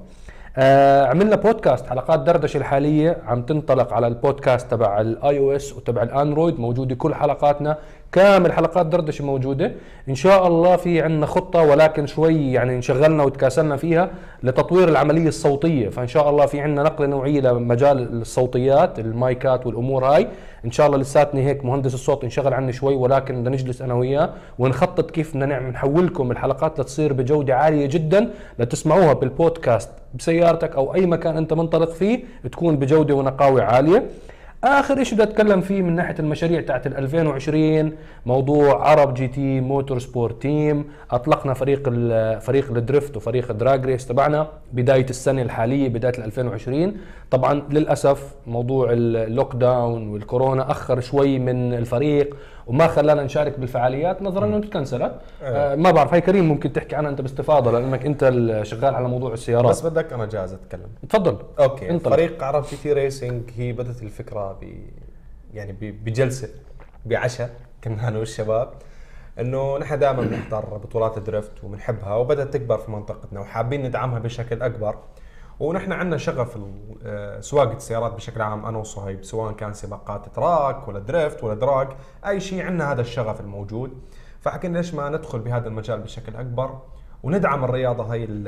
آه 0.57 1.05
عملنا 1.05 1.35
بودكاست 1.35 1.85
حلقات 1.87 2.19
دردشة 2.19 2.57
الحالية 2.57 3.17
عم 3.27 3.41
تنطلق 3.41 3.93
على 3.93 4.07
البودكاست 4.07 4.71
تبع 4.71 5.01
ال 5.01 5.37
iOS 5.39 5.73
وتبع 5.73 6.03
ال 6.03 6.10
Android 6.10 6.59
موجودة 6.59 6.95
كل 6.95 7.15
حلقاتنا. 7.15 7.77
كامل 8.15 8.51
حلقات 8.51 8.85
دردشة 8.85 9.25
موجودة. 9.25 9.71
إن 10.09 10.15
شاء 10.15 10.47
الله 10.47 10.75
في 10.75 11.01
عندنا 11.01 11.25
خطة 11.25 11.61
ولكن 11.61 12.07
شوي 12.07 12.51
يعني 12.53 12.75
انشغلنا 12.75 13.23
وتكاسلنا 13.23 13.77
فيها 13.77 14.09
لتطوير 14.43 14.89
العملية 14.89 15.27
الصوتية. 15.27 15.89
فإن 15.89 16.07
شاء 16.07 16.29
الله 16.29 16.45
في 16.45 16.59
عندنا 16.59 16.83
نقلة 16.83 17.07
نوعية 17.07 17.41
لمجال 17.41 18.21
الصوتيات 18.21 18.99
المايكات 18.99 19.67
والأمور 19.67 20.05
هاي. 20.05 20.27
إن 20.65 20.71
شاء 20.71 20.87
الله 20.87 20.97
لساتني 20.97 21.45
هيك 21.45 21.65
مهندس 21.65 21.93
الصوت 21.93 22.23
انشغل 22.23 22.53
عني 22.53 22.73
شوي 22.73 22.95
ولكن 22.95 23.35
بدنا 23.35 23.49
نجلس 23.49 23.81
أنا 23.81 23.93
وياه 23.93 24.29
ونخطط 24.59 25.11
كيف 25.11 25.29
بدنا 25.31 25.45
نعمل 25.45 25.71
نحولكم 25.71 26.31
الحلقات 26.31 26.79
لتصير 26.79 27.13
بجودة 27.13 27.55
عالية 27.55 27.85
جدا. 27.85 28.29
لتسمعوها 28.59 29.13
بالبودكاست 29.13 29.89
بسيارتك 30.13 30.75
أو 30.75 30.95
أي 30.95 31.05
مكان 31.05 31.37
أنت 31.37 31.53
منطلق 31.53 31.89
فيه 31.89 32.23
تكون 32.51 32.75
بجودة 32.75 33.15
ونقاوة 33.15 33.63
عالية. 33.63 34.05
آخر 34.65 35.03
شيء 35.03 35.17
بدي 35.17 35.23
أتكلم 35.23 35.61
فيه 35.61 35.81
من 35.81 35.95
ناحية 35.95 36.15
المشاريع 36.19 36.61
تاعت 36.61 36.87
ال 36.87 36.97
2020 36.97 37.91
موضوع 38.25 38.89
عرب 38.89 39.13
GT 39.13 39.61
motorsport 39.61 40.41
team 40.41 40.85
أطلقنا 41.11 41.53
فريق 41.53 41.89
فريق 42.39 42.71
ال 42.71 42.79
drift 42.79 43.17
وفريق 43.17 43.51
ال 43.51 43.58
drag 43.58 43.85
race 43.85 44.07
تبعنا 44.07 44.47
بداية 44.73 45.05
السنة 45.09 45.41
الحالية 45.41 45.89
بداية 45.89 46.13
ال 46.17 46.23
2020 46.23 46.97
طبعا 47.31 47.53
للأسف 47.69 48.35
موضوع 48.47 48.87
ال 48.91 49.55
lockdown 49.55 50.07
والكورونا 50.07 50.71
أخر 50.71 50.99
شوي 50.99 51.39
من 51.39 51.73
الفريق. 51.73 52.35
وما 52.67 52.87
خلانا 52.87 53.23
نشارك 53.23 53.59
بالفعاليات 53.59 54.21
نظرا 54.21 54.45
انه 54.45 54.59
تكنسلت 54.59 55.19
آه 55.43 55.75
ما 55.75 55.91
بعرف 55.91 56.13
هاي 56.13 56.21
كريم 56.21 56.45
ممكن 56.47 56.73
تحكي 56.73 56.95
عنها 56.95 57.09
أنت 57.11 57.21
باستفاضة 57.21 57.71
لأنك 57.71 58.05
أنت 58.05 58.23
ال- 58.23 58.67
شغال 58.67 58.95
على 58.95 59.07
موضوع 59.07 59.33
السيارات. 59.33 59.69
بس 59.71 59.81
بدك 59.85 60.13
أنا 60.13 60.25
جاهز 60.25 60.53
أتكلم. 60.53 60.87
تفضل. 61.09 61.37
أوكي. 61.59 61.89
انطلق. 61.89 62.13
فريق 62.15 62.43
عرب 62.43 62.63
GT 62.63 62.93
racing 62.93 63.41
هي 63.57 63.71
بدأت 63.73 64.03
الفكرة 64.03 64.51
ب 64.61 64.63
يعني 65.53 65.75
بجلسة 65.81 66.49
بعشاء 67.05 67.49
كنا 67.83 68.07
أنا 68.07 68.19
والشباب 68.19 68.69
إنه 69.39 69.77
نحن 69.77 69.99
دائما 69.99 70.21
بنحضر 70.21 70.65
بطولات 70.77 71.17
ال 71.17 71.25
drift 71.25 71.63
وبنحبها 71.63 72.15
وبدأت 72.15 72.53
تكبر 72.53 72.77
في 72.77 72.91
منطقتنا 72.91 73.39
وحابين 73.39 73.83
ندعمها 73.85 74.19
بشكل 74.19 74.61
أكبر. 74.61 74.95
ونحن 75.59 75.91
عندنا 75.91 76.17
شغف 76.17 76.57
آه، 77.05 77.39
سواقة 77.39 77.75
السيارات 77.77 78.13
بشكل 78.13 78.41
عام 78.41 78.65
أنا 78.65 78.77
وصهيب 78.77 79.23
سواء 79.23 79.51
كان 79.53 79.73
سباقات 79.73 80.35
track 80.35 80.87
ولا 80.87 80.99
drift 80.99 81.43
ولا 81.43 81.53
drag 81.53 81.87
أي 82.27 82.39
شيء 82.39 82.65
عندنا 82.65 82.91
هذا 82.91 83.01
الشغف 83.01 83.41
الموجود. 83.41 83.93
فحكينا 84.41 84.77
ليش 84.77 84.93
ما 84.93 85.09
ندخل 85.09 85.39
بهذا 85.39 85.67
المجال 85.67 85.99
بشكل 86.01 86.35
أكبر 86.35 86.79
وندعم 87.23 87.63
الرياضة 87.63 88.03
هاي 88.03 88.23
ال- 88.23 88.47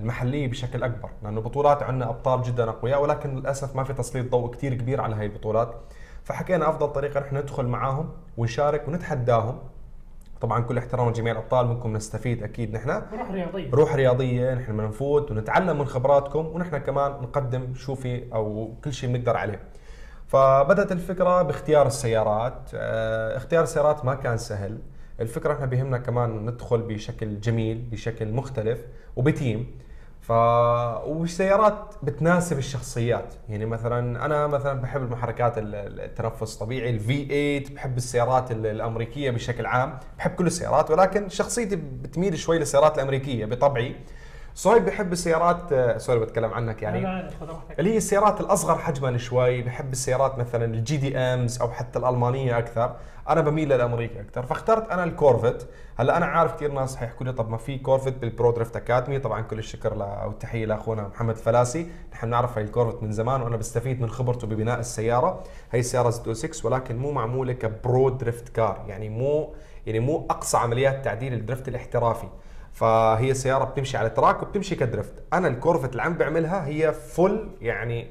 المحلية 0.00 0.48
بشكل 0.48 0.82
أكبر 0.82 1.08
لأنه 1.22 1.40
بطولات 1.40 1.82
عندنا 1.82 2.10
أبطال 2.10 2.42
جدا 2.42 2.68
أقوياء 2.68 3.02
ولكن 3.02 3.36
للأسف 3.36 3.76
ما 3.76 3.84
في 3.84 3.92
تسليط 3.92 4.30
ضوء 4.32 4.50
كثير 4.54 4.74
كبير 4.74 5.00
على 5.00 5.16
هاي 5.16 5.26
البطولات. 5.26 5.74
فحكينا 6.24 6.68
أفضل 6.68 6.88
طريقة 6.92 7.20
نحن 7.20 7.36
ندخل 7.36 7.66
معاهم 7.66 8.08
ونشارك 8.36 8.88
ونتحداهم 8.88 9.58
طبعا 10.42 10.60
كل 10.62 10.78
احترام 10.78 11.08
لجميع 11.10 11.32
الأبطال 11.32 11.66
منكم 11.66 11.92
نستفيد 11.92 12.42
أكيد 12.42 12.74
نحن. 12.74 12.90
روح 12.90 13.30
رياضية. 13.30 13.70
روح 13.70 13.94
رياضية 13.94 14.54
نحن 14.54 14.72
بدنا 14.72 14.86
نفوت 14.86 15.30
ونتعلم 15.30 15.78
من 15.78 15.86
خبراتكم 15.86 16.46
ونحن 16.46 16.78
كمان 16.78 17.10
نقدم 17.10 17.74
شو 17.74 17.94
في 17.94 18.34
أو 18.34 18.74
كل 18.84 18.92
شيء 18.92 19.12
بنقدر 19.12 19.36
عليه. 19.36 19.60
فبدأت 20.26 20.92
الفكرة 20.92 21.42
باختيار 21.42 21.86
السيارات. 21.86 22.70
آه، 22.74 23.36
اختيار 23.36 23.62
السيارات 23.62 24.04
ما 24.04 24.14
كان 24.14 24.36
سهل. 24.36 24.78
الفكرة 25.20 25.52
إحنا 25.52 25.66
بيهمنا 25.66 25.98
كمان 25.98 26.46
ندخل 26.46 26.82
بشكل 26.82 27.40
جميل 27.40 27.78
بشكل 27.78 28.32
مختلف 28.32 28.86
وبتيم. 29.16 29.70
ف 30.22 30.30
والسيارات 31.06 31.94
بتناسب 32.02 32.58
الشخصيات. 32.58 33.34
يعني 33.48 33.66
مثلا 33.66 34.24
أنا 34.24 34.46
مثلا 34.46 34.80
بحب 34.80 35.02
المحركات 35.02 35.58
ال- 35.58 35.74
ال- 35.74 36.00
التنفس 36.00 36.54
الطبيعي 36.54 36.90
الفي 36.90 37.24
8 37.64 37.74
بحب 37.74 37.96
السيارات 37.96 38.50
ال- 38.52 38.66
الأمريكية 38.66 39.30
بشكل 39.30 39.66
عام 39.66 39.98
بحب 40.18 40.30
كل 40.30 40.46
السيارات 40.46 40.90
ولكن 40.90 41.28
شخصيتي 41.28 41.76
بتميل 41.76 42.38
شوي 42.38 42.58
للسيارات 42.58 42.94
الأمريكية 42.98 43.44
بطبعي. 43.46 43.96
صهيب 44.54 44.84
بحب 44.84 45.12
السيارات 45.12 45.74
سوري 46.00 46.20
بتكلم 46.20 46.50
عنك 46.54 46.82
يعني. 46.82 46.98
اللي 47.78 47.92
هي 47.92 47.96
السيارات 47.96 48.40
الأصغر 48.40 48.78
حجما 48.78 49.18
شوي 49.18 49.62
بحب 49.62 49.92
السيارات 49.92 50.38
مثلا 50.38 50.64
ال 50.64 50.96
JDMs 50.96 51.60
أو 51.60 51.70
حتى 51.70 51.98
الألمانية 51.98 52.58
أكثر. 52.58 52.96
أنا 53.28 53.40
بميل 53.40 53.68
للامريكي 53.68 54.20
أكثر 54.20 54.42
فاخترت 54.42 54.90
أنا 54.90 55.04
ال 55.04 55.10
Corvette. 55.10 55.66
هلأ 55.96 56.16
أنا 56.16 56.26
عارف 56.26 56.54
كثير 56.54 56.72
ناس 56.72 56.96
حيحكوا 56.96 57.26
لي 57.26 57.32
طب 57.32 57.50
ما 57.50 57.56
في 57.56 57.78
كورفت 57.78 58.12
بال 58.12 58.27
Pro 58.27 58.50
Drift 58.50 58.76
Academy. 58.76 59.18
طبعا 59.18 59.40
كل 59.40 59.58
الشكر 59.58 59.96
ل- 59.96 60.02
أو 60.02 60.30
التحية 60.30 60.64
لأخونا 60.66 61.08
محمد 61.08 61.36
الفلاسي 61.36 61.86
نحن 62.12 62.28
نعرف 62.28 62.58
هاي 62.58 62.64
ال 62.64 62.68
Corvette 62.68 63.02
من 63.02 63.12
زمان 63.12 63.42
وأنا 63.42 63.56
بستفيد 63.56 64.00
من 64.00 64.10
خبرته 64.10 64.46
ببناء 64.46 64.78
السيارة. 64.80 65.42
هي 65.72 65.80
السيارة 65.80 66.10
Z 66.10 66.32
6 66.32 66.66
ولكن 66.66 66.96
مو 66.96 67.12
معمولة 67.12 67.52
ك 67.52 67.66
pro 67.66 68.08
drift 68.08 68.48
car 68.48 68.84
يعني 68.88 69.08
مو 69.08 69.54
يعني 69.86 70.00
مو 70.00 70.26
أقصى 70.30 70.56
عمليات 70.56 71.04
تعديل 71.04 71.32
ال 71.32 71.38
drift 71.38 71.68
الاحترافي. 71.68 72.28
فهي 72.72 73.34
سياره 73.34 73.64
بتمشي 73.64 73.96
على 73.96 74.10
track 74.10 74.42
وبتمشي 74.42 74.74
ك 74.74 74.80
drift 74.80 75.12
أنا 75.32 75.48
ال 75.48 75.53
Corvette 75.53 75.90
اللي 75.92 76.02
عم 76.02 76.14
بعملها 76.14 76.66
هي 76.66 76.92
full 76.92 77.48
يعني 77.60 78.06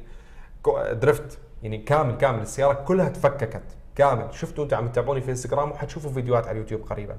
drift 0.91 1.39
يعني 1.63 1.77
كامل 1.77 2.18
كامل. 2.18 2.41
السيارة 2.41 2.74
كلها 2.74 3.10
تفككت. 3.10 3.63
كامل. 3.95 4.33
شفتوا 4.33 4.63
أنتم 4.63 4.77
عم 4.77 4.88
تتابعوني 4.88 5.21
في 5.21 5.31
انستغرام 5.31 5.71
وحتشوفوا 5.71 6.12
فيديوهات 6.12 6.48
على 6.48 6.51
اليوتيوب 6.51 6.81
قريبا. 6.81 7.17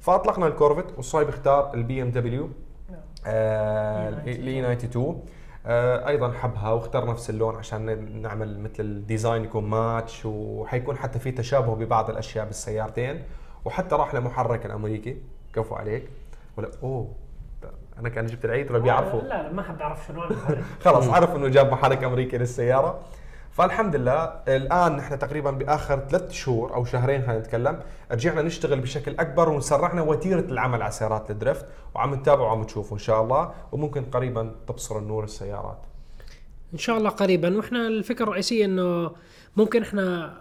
فأطلقنا 0.00 0.46
ال 0.46 0.52
Corvette 0.52 0.96
وصهيب 0.96 1.28
اختار 1.28 1.74
ال 1.74 2.02
BMW 2.02 2.10
ال 2.10 2.50
E 3.26 4.32
92 4.32 5.24
آه، 5.66 6.08
أيضا 6.08 6.32
حبها 6.32 6.72
واختار 6.72 7.10
نفس 7.10 7.30
اللون 7.30 7.56
عشان 7.56 8.08
نعمل 8.22 8.60
مثل 8.60 8.74
ال 8.80 8.89
design 8.89 9.44
يكون 9.44 9.64
ماتش 9.64 10.26
وحيكون 10.26 10.96
حتى 10.96 11.18
في 11.18 11.30
تشابه 11.30 11.74
ببعض 11.74 12.10
الأشياء 12.10 12.46
بالسيارتين. 12.46 13.22
وحتى 13.64 13.94
راح 13.94 14.14
لمحرك 14.14 14.66
الأمريكي. 14.66 15.16
كفو 15.54 15.74
عليك. 15.74 16.08
ولا 16.56 16.70
أوه 16.82 17.08
أنا 17.98 18.08
كان 18.08 18.26
جبت 18.26 18.44
العيد 18.44 18.70
ولا 18.70 18.78
بيعرفوا 18.78 19.20
لا 19.20 19.42
لا 19.42 19.52
ما 19.52 19.62
حد 19.62 19.80
يعرف 19.80 20.06
شنو. 20.06 20.22
خلاص 20.84 21.08
عرف 21.08 21.36
إنه 21.36 21.48
جاب 21.48 21.72
محرك 21.72 22.04
أمريكي 22.04 22.38
للسيارة. 22.38 23.00
فالحمد 23.54 23.96
لله 23.96 24.42
الآن 24.48 24.96
نحن 24.96 25.18
تقريبا 25.18 25.50
بآخر 25.50 25.98
ثلاث 26.10 26.32
شهور 26.32 26.74
أو 26.74 26.84
شهرين 26.84 27.22
خلينا 27.22 27.38
نتكلم 27.38 27.80
رجعنا 28.12 28.42
نشتغل 28.42 28.80
بشكل 28.80 29.12
أكبر 29.18 29.48
وسرعنا 29.48 30.02
وتيرة 30.02 30.40
العمل 30.40 30.82
على 30.82 30.92
سيارات 30.92 31.30
ال 31.30 31.36
drift 31.36 31.66
وعم 31.94 32.14
نتابع 32.14 32.42
وعم 32.44 32.64
تشوفوا 32.64 32.96
إن 32.96 33.02
شاء 33.02 33.22
الله 33.22 33.52
وممكن 33.72 34.04
قريبا 34.04 34.54
تبصر 34.68 34.98
النور 34.98 35.24
السيارات. 35.24 35.78
إن 36.72 36.78
شاء 36.78 36.98
الله 36.98 37.10
قريبا. 37.10 37.56
وإحنا 37.56 37.86
الفكرة 37.86 38.24
الرئيسية 38.24 38.64
إنه 38.64 39.10
ممكن 39.56 39.82
إحنا 39.82 40.34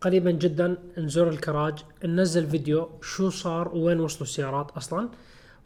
قريبا 0.00 0.30
جدا 0.30 0.76
نزور 0.98 1.28
الكراج 1.28 1.84
ننزل 2.04 2.46
فيديو 2.46 2.88
شو 3.02 3.30
صار 3.30 3.68
وين 3.74 4.00
وصلوا 4.00 4.22
السيارات 4.22 4.70
أصلا. 4.70 5.08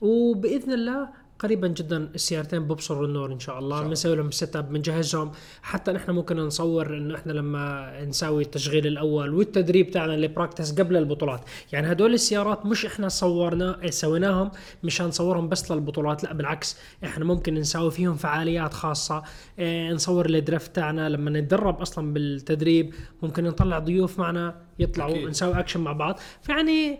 وبإذن 0.01 0.73
الله 0.73 1.09
قريبا 1.39 1.69
جدا 1.69 2.11
السيارتين 2.15 2.59
ببصروا 2.59 3.07
النور 3.07 3.33
إن 3.33 3.39
شاء 3.39 3.59
الله. 3.59 3.83
بنسوي 3.83 4.17
لهم 4.17 4.31
setup 4.31 4.73
بنجهزهم 4.73 5.33
حتى 5.63 5.93
نحن 5.93 6.11
ممكن 6.11 6.37
نصور 6.37 6.97
إنه 6.97 7.15
إحنا 7.15 7.33
لما 7.33 7.93
نسوي 8.05 8.43
التشغيل 8.43 8.87
الأول 8.87 9.35
والتدريب 9.35 9.91
تاعنا 9.91 10.15
اللي 10.15 10.29
practice 10.29 10.81
قبل 10.81 10.97
البطولات. 10.97 11.41
يعني 11.73 11.93
هدول 11.93 12.15
السيارات 12.15 12.67
مش 12.67 12.87
إحنا 12.87 13.09
صورنا 13.09 13.83
إيه 13.83 13.91
سويناهم 13.91 14.51
مشان 14.83 15.07
نصورهم 15.07 15.49
بس 15.49 15.73
للبطولات. 15.73 16.25
لا 16.25 16.33
بالعكس 16.33 16.77
إحنا 17.05 17.25
ممكن 17.25 17.55
نسوي 17.55 17.91
فيهم 17.91 18.15
فعاليات 18.15 18.75
خاصة. 18.75 19.23
إيه 19.59 19.93
نصور 19.93 20.27
ال 20.27 20.35
drift 20.35 20.77
تاعنا. 20.77 21.09
لما 21.09 21.31
نتدرب 21.31 21.81
أصلا 21.81 22.13
بالتدريب 22.13 22.95
ممكن 23.23 23.45
نطلع 23.45 23.79
ضيوف 23.79 24.19
معنا 24.19 24.55
يطلعوا 24.79 25.11
أكيد. 25.11 25.29
نسوي 25.29 25.59
اكشن 25.59 25.81
مع 25.81 25.93
بعض. 25.93 26.19
فيعني 26.43 26.99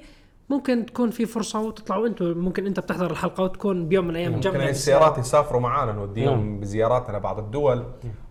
ممكن 0.51 0.87
تكون 0.87 1.11
في 1.11 1.27
فرصة 1.27 1.61
وتطلعوا 1.61 2.07
أنتم 2.07 2.25
ممكن 2.39 2.67
انت 2.67 2.81
بتحضر 2.81 3.11
الحلقة 3.11 3.43
وتكون 3.43 3.89
بيوم 3.89 4.05
من 4.05 4.11
الأيام 4.11 4.33
ممكن 4.33 4.51
مجمع. 4.51 4.69
السيارات 4.69 5.19
يسافروا 5.19 5.61
معنا 5.61 5.93
نوديهم 5.93 6.61
بزياراتنا 6.61 7.17
لبعض 7.17 7.39
الدول 7.39 7.85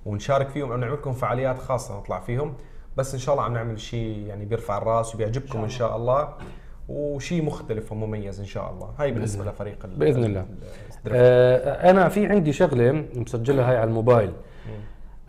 ونشارك 0.05 0.49
فيهم 0.49 0.71
أو 0.71 0.77
نعمل 0.77 0.93
لكم 0.93 1.13
فعاليات 1.13 1.59
خاصة 1.59 1.97
نطلع 1.97 2.19
فيهم. 2.19 2.53
بس 2.97 3.13
إن 3.13 3.19
شاء 3.19 3.35
الله 3.35 3.45
عم 3.45 3.53
نعمل 3.53 3.79
شيء 3.79 4.17
يعني 4.27 4.45
بيرفع 4.45 4.77
الرأس 4.77 5.15
وبيعجبكم 5.15 5.63
إن 5.63 5.69
شاء 5.69 5.95
الله. 5.97 6.29
وشيء 6.89 7.43
مختلف 7.43 7.91
ومميز 7.91 8.39
إن 8.39 8.45
شاء 8.45 8.71
الله. 8.71 8.89
هاي 8.99 9.11
بالنسبة 9.11 9.45
لفريق 9.45 9.85
بإذن 9.85 10.23
الله. 10.23 10.45
آه، 11.07 11.91
أنا 11.91 12.09
في 12.09 12.25
عندي 12.25 12.53
شغلة 12.53 13.05
مسجلها 13.15 13.71
هاي 13.71 13.77
على 13.77 13.87
الموبايل. 13.89 14.31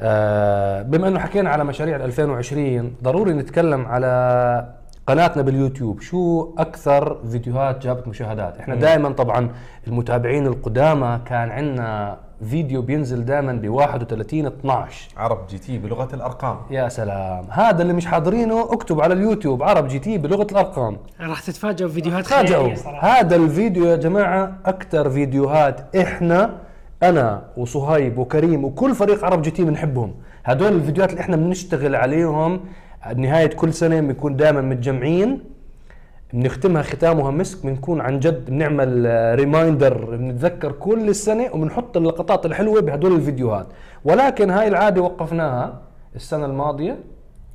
آه، 0.01 0.83
بما 0.83 1.09
إنه 1.09 1.19
حكينا 1.19 1.51
على 1.51 1.65
مشاريع 1.65 1.97
2020 1.97 2.97
ضروري 3.03 3.33
نتكلم 3.33 3.87
على 3.87 4.75
قناتنا 5.07 5.43
باليوتيوب 5.43 6.01
شو 6.01 6.55
أكثر 6.59 7.19
فيديوهات 7.31 7.83
جابت 7.83 8.09
مشاهدات؟ 8.09 8.59
إحنا 8.59 8.75
دائما 8.75 9.09
طبعا 9.09 9.49
المتابعين 9.87 10.47
القدامى 10.47 11.21
كان 11.27 11.51
عندنا 11.51 12.19
فيديو 12.51 12.83
بينزل 12.83 13.25
دائما 13.25 13.53
ب 13.53 13.69
31 13.69 14.47
12 14.47 15.11
عرب 15.17 15.47
جي 15.47 15.59
تي 15.59 15.79
بلغة 15.79 16.15
الأرقام. 16.15 16.57
يا 16.71 16.89
سلام. 16.89 17.45
هذا 17.51 17.83
اللي 17.83 17.93
مش 17.93 18.07
حاضرينه 18.07 18.73
اكتب 18.73 19.01
على 19.01 19.15
اليوتيوب 19.15 19.63
عرب 19.63 19.89
جي 19.89 19.99
تي 19.99 20.19
بلغة 20.19 20.47
الأرقام. 20.53 20.97
راح 21.21 21.41
تتفاجئوا 21.41 21.89
بفيديوهات 21.91 22.27
خيالية 22.27 22.75
صراحة. 22.75 23.09
هذا 23.09 23.37
الفيديو 23.37 23.85
يا 23.85 23.97
جماعة 23.97 24.53
أكثر 24.67 25.11
فيديوهات 25.11 25.97
إحنا 25.97 26.51
أنا 27.03 27.43
وصهيب 27.57 28.19
وكريم 28.19 28.65
وكل 28.65 28.95
فريق 28.95 29.25
عرب 29.25 29.43
جي 29.43 29.51
تي 29.51 29.65
بنحبهم. 29.65 30.15
هدول 30.45 30.73
الفيديوهات 30.73 31.11
اللي 31.11 31.21
إحنا 31.21 31.37
بنشتغل 31.37 31.97
عليهم 31.97 32.61
نهاية 33.17 33.47
كل 33.47 33.73
سنة 33.73 34.01
بنكون 34.01 34.37
دائما 34.37 34.61
متجمعين 34.61 35.41
بنختمها 36.33 36.83
ختامها 36.83 37.31
مسك 37.31 37.67
بنكون 37.67 38.01
عن 38.01 38.19
جد 38.19 38.51
بنعمل 38.51 39.07
reminder 39.35 40.17
بنتذكر 40.17 40.73
كل 40.73 41.09
السنة 41.09 41.51
وبنحط 41.53 41.97
اللقطات 41.97 42.47
الحلوة 42.47 42.81
بهدول 42.81 43.13
الفيديوهات. 43.13 43.67
ولكن 44.05 44.51
هاي 44.51 44.69
العادة 44.69 45.03
وقفناها 45.03 45.81
السنة 46.17 46.47
الماضية 46.47 46.99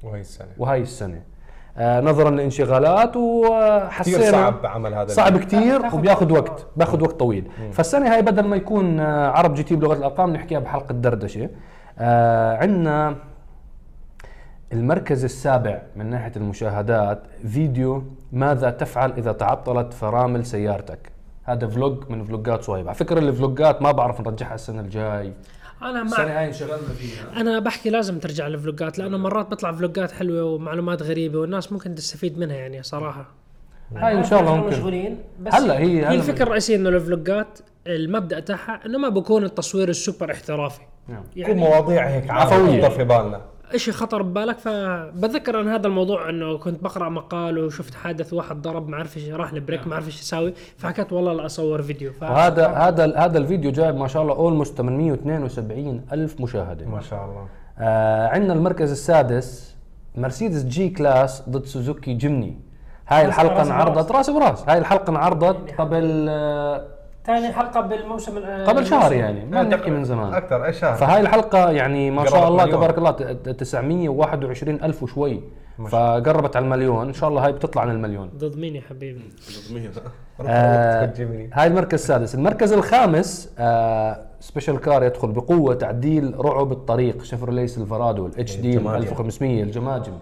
وهي 0.03 0.21
السنة. 0.21 0.47
وهاي 0.57 0.81
السنة. 0.81 1.21
آه 1.77 2.01
نظرا 2.01 2.29
لانشغالات 2.29 3.17
وحسينا 3.17 4.17
كثير 4.17 4.31
صعب 4.31 4.65
عمل 4.65 4.93
هذا 4.93 5.07
صعب. 5.07 5.37
كثير 5.37 5.81
وبياخذ 5.93 6.31
وقت. 6.33 6.67
باخذ 6.77 7.03
وقت 7.03 7.19
طويل. 7.19 7.47
فالسنة 7.71 8.13
هاي 8.13 8.21
بدل 8.21 8.43
ما 8.43 8.55
يكون 8.55 8.99
آه، 8.99 9.29
عرب 9.29 9.53
جي 9.53 9.63
تي 9.63 9.75
بلغة 9.75 9.93
الأرقام 9.93 10.33
نحكيها 10.33 10.59
بحلقة 10.59 10.93
دردشة. 10.93 11.49
آه 11.99 12.57
عندنا 12.57 13.15
المركز 14.73 15.23
السابع 15.23 15.81
من 15.95 16.05
ناحية 16.05 16.31
المشاهدات 16.35 17.23
فيديو 17.47 18.03
ماذا 18.31 18.69
تفعل 18.69 19.11
إذا 19.11 19.31
تعطلت 19.31 19.93
فرامل 19.93 20.45
سيارتك؟ 20.45 21.11
هذا 21.43 21.67
vlog 21.67 22.09
من 22.09 22.23
فلوجات 22.23 22.63
صهيب. 22.63 22.87
على 22.87 22.95
فكرة 22.95 23.19
الفلوجات 23.19 23.81
ما 23.81 23.91
بعرف 23.91 24.21
نرجعها 24.21 24.55
السنة 24.55 24.81
الجاي. 24.81 25.33
أنا 25.81 26.01
السنة 26.01 26.25
مع 26.25 26.39
هاي 26.39 26.47
انشغلنا 26.47 26.77
فيها. 26.77 27.41
أنا 27.41 27.59
بحكي 27.59 27.89
لازم 27.89 28.19
ترجع 28.19 28.47
الفلوجات 28.47 28.99
لأنه 28.99 29.17
مرات 29.17 29.49
بيطلع 29.49 29.71
فلوجات 29.71 30.11
حلوة 30.11 30.43
ومعلومات 30.43 31.01
غريبة 31.01 31.39
والناس 31.39 31.71
ممكن 31.71 31.95
تستفيد 31.95 32.37
منها 32.37 32.55
يعني 32.55 32.83
صراحة. 32.83 33.25
هاي 33.95 34.17
إن 34.17 34.23
شاء 34.23 34.39
الله 34.39 34.55
ممكن. 34.55 34.67
مشغولين 34.67 35.17
بس 35.39 35.53
هلا 35.53 35.77
هي 35.77 35.99
هي 35.99 36.05
هلا 36.05 36.13
الفكرة 36.13 36.43
الرئيسية 36.43 36.75
إنه 36.75 36.89
الفلوجات 36.89 37.59
المبدأ 37.87 38.39
تاعها 38.39 38.85
إنه 38.85 38.97
ما 38.97 39.09
بكون 39.09 39.43
التصوير 39.43 39.89
السوبر 39.89 40.31
احترافي. 40.31 40.81
نعم. 41.07 41.23
كل 41.33 41.39
يعني 41.39 41.53
مواضيع 41.53 42.07
هيك 42.07 42.29
عفوية. 42.29 42.85
عفويه 42.85 42.89
في 42.89 43.03
بالنا. 43.03 43.41
اشي 43.73 43.91
خطر 43.91 44.21
ببالك؟ 44.21 44.59
فبتذكر 44.59 45.61
أنا 45.61 45.75
هذا 45.75 45.87
الموضوع 45.87 46.29
إنه 46.29 46.57
كنت 46.57 46.83
بقرأ 46.83 47.09
مقال 47.09 47.59
وشفت 47.59 47.93
حادث 47.93 48.33
واحد 48.33 48.61
ضرب 48.61 48.89
ما 48.89 48.97
عرف 48.97 49.17
إيش 49.17 49.29
راح 49.29 49.51
ال 49.51 49.57
brake 49.57 49.87
ما 49.87 49.95
عرف 49.95 50.07
إيش 50.07 50.21
يساوي 50.21 50.53
فحكيت 50.77 51.13
والله 51.13 51.33
لا 51.33 51.45
أصور 51.45 51.81
فيديو. 51.81 52.11
ف... 52.13 52.23
وهذا 52.23 52.67
هذا 52.67 53.17
هذا 53.17 53.37
الفيديو 53.37 53.71
جايب 53.71 53.95
ما 53.95 54.07
شاء 54.07 54.23
الله 54.23 54.33
almost 54.33 54.77
872 54.77 56.05
ألف 56.11 56.41
مشاهده 56.41 56.85
ما 56.85 57.01
شاء 57.01 57.25
الله. 57.25 57.47
آه 57.79 58.27
عندنا 58.27 58.53
المركز 58.53 58.91
السادس 58.91 59.75
Mercedes 60.15 60.89
G-Class 60.89 61.43
ضد 61.49 61.65
Suzuki 61.65 62.13
Jimny. 62.13 62.59
هاي 63.07 63.25
الحلقة. 63.25 63.61
انعرضت 63.61 64.11
راس 64.11 64.29
براس 64.29 64.69
هاي 64.69 64.77
الحلقة 64.77 65.11
انعرضت 65.11 65.71
قبل 65.77 66.25
آه 66.29 66.98
ثاني 67.25 67.53
حلقة 67.53 67.81
بالموسم 67.81 68.39
قبل 68.67 68.85
شهر 68.85 69.13
يعني 69.13 69.45
ما 69.45 69.63
بنحكي 69.63 69.89
من 69.91 70.03
زمان. 70.03 70.33
أكثر 70.33 70.65
أي 70.65 70.73
شهر. 70.73 70.95
فهاي 70.95 71.21
الحلقة 71.21 71.69
يعني 71.71 72.11
ما 72.11 72.25
شاء 72.25 72.47
الله 72.47 72.63
مليون. 72.63 72.77
تبارك 72.77 72.97
الله 72.97 73.11
ت- 73.11 73.23
ت- 73.23 73.49
921 73.49 74.83
ألف 74.83 75.03
وشوي. 75.03 75.41
فقربت 75.89 76.55
على 76.55 76.65
المليون. 76.65 77.07
إن 77.07 77.13
شاء 77.13 77.29
الله 77.29 77.45
هاي 77.45 77.51
بتطلع 77.51 77.81
عن 77.81 77.89
المليون. 77.91 78.29
ضد 78.37 78.57
مين 78.57 78.75
يا 78.75 78.81
حبيبي؟ 78.89 79.21
آه 80.47 81.05
Jimny 81.05 81.49
هاي 81.53 81.67
المركز 81.67 81.93
السادس. 81.93 82.35
المركز 82.35 82.73
الخامس 82.73 83.53
آه 83.59 84.19
special 84.39 84.79
car 84.81 85.03
يدخل 85.03 85.31
بقوة 85.31 85.73
تعديل 85.75 86.33
رعب 86.45 86.71
الطريق. 86.71 87.23
Chevrolet 87.23 87.65
Silverado 87.65 88.25
ال 88.25 88.55
HD 88.55 88.77
الجماجم. 88.77 88.97
1500 89.01 89.63
الجماجم. 89.63 90.13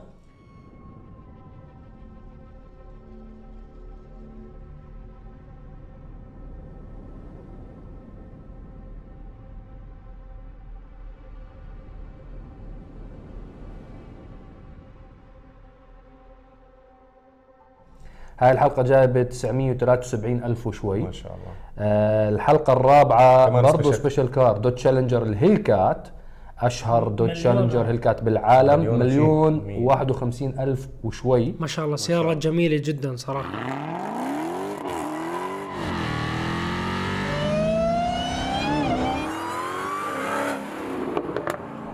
هاي 18.40 18.52
الحلقة 18.52 18.84
جايبة 18.84 19.24
973 19.24 20.44
ألف 20.44 20.68
وشوي. 20.68 21.00
ما 21.00 21.12
شاء 21.12 21.32
الله. 21.32 21.52
آه 21.80 22.30
الحلقة 22.30 22.74
الرابعة 22.74 23.50
كمان 23.50 23.64
برضو 23.64 23.92
special. 23.92 24.32
car 24.32 24.58
Dodge 24.58 24.74
Challenger 24.74 25.24
ال 25.24 25.33
Hellcat. 25.33 26.08
أشهر 26.60 27.08
Dodge. 27.08 27.30
Challenger 27.30 27.82
Hellcat 27.82 28.24
بالعالم. 28.24 28.80
مليون 28.80 29.00
مليون 29.00 29.58
وشي. 29.58 29.84
وواحد 29.84 30.12
وخمسين 30.12 30.60
ألف 30.60 30.88
وشوي. 31.04 31.56
ما 31.60 31.68
شاء 31.68 31.86
الله 31.86 31.96
سياره 31.96 32.34
جميلة 32.34 32.82
جدا 32.86 33.16
صراحة. 33.16 33.50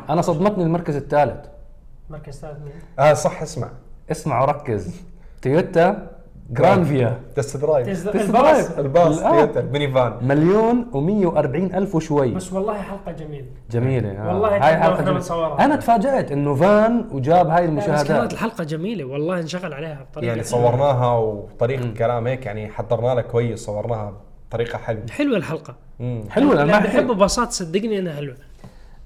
أنا 0.10 0.22
صدمتني 0.22 0.64
المركز 0.64 0.96
الثالث. 0.96 1.46
مركز 2.10 2.40
ثالث 2.40 2.58
مين؟ 2.60 2.74
آه 3.00 3.14
صح 3.14 3.42
اسمع. 3.42 3.70
اسمع 4.12 4.42
وركز. 4.42 5.02
تويوتا 5.42 6.13
جرانفيا 6.50 7.20
test 7.36 7.58
drive 7.58 8.08
الباص. 8.16 8.72
الباص 8.78 9.20
آه. 9.20 9.30
تويوتا 9.30 9.60
ال 9.60 9.66
mini 9.66 9.92
van 9.92 10.14
مليون 10.22 10.86
و140 10.94 11.76
ألف 11.76 11.96
وشوي. 11.96 12.32
بس 12.32 12.54
والله 12.54 12.74
حلقة 12.82 13.12
جميلة. 13.12 13.46
جميلة. 13.72 14.10
آه. 14.12 14.28
والله 14.28 14.50
هاي 14.50 14.96
جميلة. 14.96 15.12
بنصورها. 15.12 15.66
أنا 15.66 15.76
تفاجأت 15.76 16.32
إنه 16.32 16.56
فان 16.56 17.06
وجاب 17.12 17.48
هاي 17.48 17.68
بس 17.68 17.86
كانت 17.86 17.90
المشاهدات 18.00 18.34
الحلقة 18.34 18.64
جميلة. 18.64 19.06
والله 19.06 19.40
انشغل 19.40 19.74
عليها 19.74 20.06
بطريقة 20.12 20.30
يعني. 20.30 20.44
صورناها 20.44 21.18
وطريقة 21.18 21.84
الكلام 21.84 22.28
هيك 22.28 22.46
يعني 22.46 22.68
حضرنا 22.68 23.08
لها 23.14 23.22
كويس 23.22 23.60
صورناها 23.60 24.14
بطريقة 24.50 24.78
حلوة. 24.78 25.04
حلوة 25.12 25.38
الحلقة. 25.38 25.76
امم 26.02 26.24
حلوة 26.30 26.54
أنا 26.54 26.62
اللي 26.62 26.74
ما 26.74 26.80
بحب 26.80 27.08
باصات 27.18 27.52
صدقني 27.52 28.00
إنها 28.00 28.14
حلوة. 28.16 28.36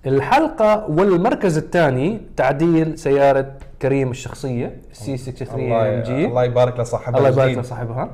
الحلقة 0.05 0.85
والمركز 0.89 1.57
الثاني 1.57 2.21
تعديل 2.37 2.97
سيارة 2.97 3.51
كريم 3.81 4.11
الشخصية 4.11 4.81
سي 4.91 5.17
63 5.17 5.59
الله 5.59 5.95
ام 5.95 6.03
جي 6.03 6.25
الله 6.25 6.43
يبارك 6.43 6.79
لصاحبها 6.79 7.17
الله 7.17 7.29
يبارك. 7.29 7.57
لصاحبها؟ 7.57 8.09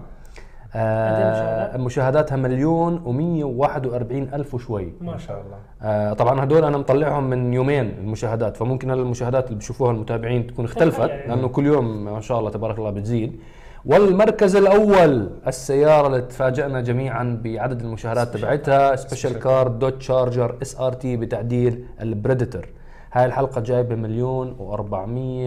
آه 0.76 1.78
مشاهداتها 1.78 2.36
مليون 2.36 3.00
و141 3.00 4.34
ألف 4.34 4.54
وشوي. 4.54 4.94
ما 5.02 5.18
شاء 5.18 5.42
الله. 5.42 5.58
آه 5.82 6.14
طبعا 6.14 6.44
هدول 6.44 6.64
أنا 6.64 6.78
مطلعهم 6.78 7.30
من 7.30 7.54
يومين 7.54 7.86
المشاهدات 7.86 8.58
فممكن 8.58 8.92
المشاهدات 8.92 9.48
اللي 9.48 9.58
بشوفوها 9.58 9.92
المتابعين 9.92 10.48
تكون 10.48 10.66
اختلفت. 10.66 11.10
لأنه 11.28 11.48
كل 11.48 11.66
يوم 11.66 12.06
ما 12.06 12.22
شاء 12.22 12.40
الله 12.40 12.50
تبارك 12.50 12.80
الله 12.80 12.90
بتزيد. 12.90 13.40
والمركز 13.86 14.56
الأول 14.56 15.30
السيارة 15.48 16.08
اللي 16.08 16.22
تفاجئنا 16.22 16.82
جميعا 16.82 17.42
بعدد 17.44 17.82
المشاهدات 17.82 18.38
تبعتها 18.38 18.96
special 18.96 19.40
car 19.40 19.68
دودج 19.68 20.02
تشارجر 20.02 20.56
SRT 20.62 21.18
بتعديل 21.18 21.86
ال 22.02 22.09
Predator. 22.09 22.70
هاي 23.14 23.26
الحلقة 23.26 23.62
جايبة 23.62 23.96
مليون 23.96 24.56
و400 24.58 24.94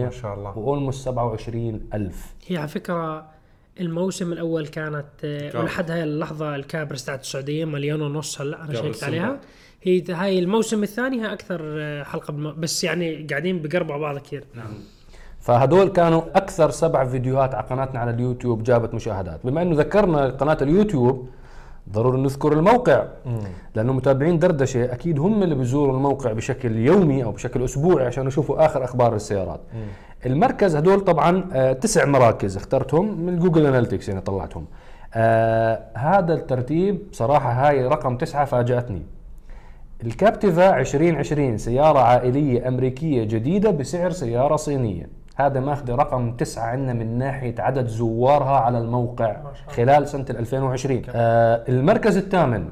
ما 0.03 0.09
شاء 0.09 0.33
الله. 0.33 0.57
و 0.57 0.64
almost 0.64 1.05
27 1.05 1.89
ألف. 1.93 2.35
هي 2.47 2.57
على 2.57 2.67
فكرة 2.67 3.25
الموسم 3.79 4.33
الأول 4.33 4.67
كانت 4.67 5.05
ولحد 5.55 5.91
هاي 5.91 6.03
اللحظة 6.03 6.55
الكابريس 6.55 7.05
تاعت 7.05 7.21
السعودية 7.21 7.65
مليون 7.65 8.01
ونص 8.01 8.41
هلا 8.41 8.63
أنا 8.63 8.73
شيكت 8.73 9.03
عليها. 9.03 9.39
هي 9.83 10.03
هاي 10.09 10.39
الموسم 10.39 10.83
الثاني 10.83 11.21
هي 11.21 11.33
أكثر 11.33 11.61
آه، 11.63 12.03
حلقة 12.03 12.31
بالم... 12.31 12.55
بس 12.57 12.83
يعني 12.83 13.27
قاعدين 13.29 13.61
بقربوا 13.61 13.97
بعض 13.97 14.17
كثير. 14.17 14.43
فهدول 15.39 15.89
كانوا 15.89 16.21
أكثر 16.35 16.69
سبع 16.69 17.05
فيديوهات 17.05 17.55
على 17.55 17.67
قناتنا 17.67 17.99
على 17.99 18.11
اليوتيوب 18.11 18.63
جابت 18.63 18.93
مشاهدات. 18.93 19.39
بما 19.43 19.61
إنه 19.61 19.75
ذكرنا 19.75 20.29
قناة 20.29 20.57
اليوتيوب 20.61 21.29
ضروري 21.91 22.21
نذكر 22.21 22.53
الموقع. 22.53 23.03
لأنه 23.75 23.93
متابعين 23.93 24.39
دردشة 24.39 24.93
أكيد 24.93 25.19
هم 25.19 25.43
اللي 25.43 25.55
بيزوروا 25.55 25.95
الموقع 25.95 26.31
بشكل 26.31 26.75
يومي 26.77 27.23
أو 27.23 27.31
بشكل 27.31 27.63
أسبوعي 27.63 28.05
عشان 28.05 28.27
يشوفوا 28.27 28.65
آخر 28.65 28.83
أخبار 28.83 29.15
السيارات. 29.15 29.59
المركز 30.25 30.75
هدول 30.75 30.99
طبعا 30.99 31.45
آه 31.53 31.73
تسع 31.73 32.05
مراكز 32.05 32.57
اخترتهم 32.57 33.21
من 33.21 33.39
جوجل 33.39 33.65
analytics 33.65 34.09
يعني 34.09 34.21
طلعتهم. 34.21 34.65
آه 35.13 35.79
هذا 35.93 36.33
الترتيب 36.33 36.99
صراحة 37.11 37.51
هاي 37.51 37.87
رقم 37.87 38.17
تسعة 38.17 38.45
فاجأتني. 38.45 39.01
الكابتيفا 40.03 40.79
2020 40.79 41.57
سيارة 41.57 41.99
عائلية 41.99 42.67
أمريكية 42.67 43.23
جديدة 43.23 43.71
بسعر 43.71 44.11
سيارة 44.11 44.55
صينية. 44.55 45.09
هذا 45.39 45.59
ماخذ 45.59 45.91
رقم 45.91 46.31
تسعة 46.31 46.63
عندنا 46.65 46.93
من 46.93 47.17
ناحية 47.17 47.55
عدد 47.59 47.87
زوارها 47.87 48.57
على 48.59 48.77
الموقع 48.77 49.37
خلال 49.67 50.07
سنة 50.07 50.25
2020 50.29 51.01
آه 51.09 51.63
المركز 51.69 52.17
الثامن 52.17 52.65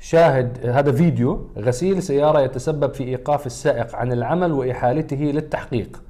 شاهد 0.00 0.66
هذا 0.66 0.92
فيديو 0.92 1.46
غسيل 1.58 2.02
سيارة 2.02 2.40
يتسبب 2.40 2.94
في 2.94 3.04
إيقاف 3.04 3.46
السائق 3.46 3.94
عن 3.96 4.12
العمل 4.12 4.52
وإحالته 4.52 5.16
للتحقيق. 5.16 6.02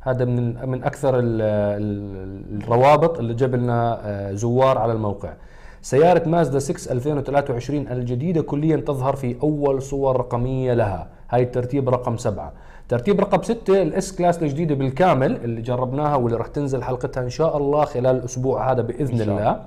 هذا 0.00 0.24
من 0.24 0.68
من 0.68 0.84
ال- 0.84 2.62
الروابط 2.62 3.18
اللي 3.18 3.34
جاب 3.34 3.54
لنا 3.54 4.00
آه، 4.04 4.32
زوار 4.32 4.78
على 4.78 4.92
الموقع. 4.92 5.32
سيارة 5.82 6.28
مازدا 6.28 6.58
6 6.58 6.92
2023 6.92 7.88
الجديدة 7.88 8.42
كليا 8.42 8.76
تظهر 8.76 9.16
في 9.16 9.36
أول 9.42 9.82
صور 9.82 10.16
رقمية 10.16 10.74
لها. 10.74 11.08
هاي 11.30 11.42
الترتيب 11.42 11.88
رقم 11.88 12.16
سبعة. 12.16 12.52
ترتيب 12.88 13.20
رقم 13.20 13.42
ستة 13.42 13.82
ال 13.82 14.16
S-Class 14.16 14.42
الجديدة 14.42 14.74
بالكامل 14.74 15.36
اللي 15.36 15.62
جربناها 15.62 16.16
واللي 16.16 16.38
راح 16.38 16.46
تنزل 16.46 16.82
حلقتها 16.82 17.22
إن 17.22 17.30
شاء 17.30 17.56
الله 17.56 17.84
خلال 17.84 18.16
الأسبوع 18.16 18.72
هذا 18.72 18.82
بإذن 18.82 19.20
الله. 19.20 19.60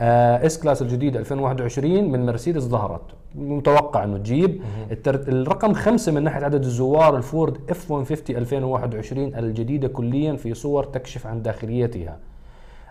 آه 0.00 0.46
S-Class 0.46 0.82
الجديد 0.82 1.16
2021 1.16 2.12
من 2.12 2.26
مرسيدس 2.26 2.62
ظهرت. 2.62 3.00
متوقع 3.34 4.04
إنه 4.04 4.18
تجيب. 4.18 4.62
التر... 4.90 5.14
الرقم 5.14 5.72
خمسة 5.72 6.12
من 6.12 6.22
ناحية 6.22 6.44
عدد 6.44 6.64
الزوار 6.64 7.16
الفورد 7.16 7.58
F 7.70 7.90
150 7.90 8.36
2021 8.36 9.34
الجديدة 9.34 9.88
كليا 9.88 10.36
في 10.36 10.54
صور 10.54 10.84
تكشف 10.84 11.26
عن 11.26 11.42
داخليتها. 11.42 12.16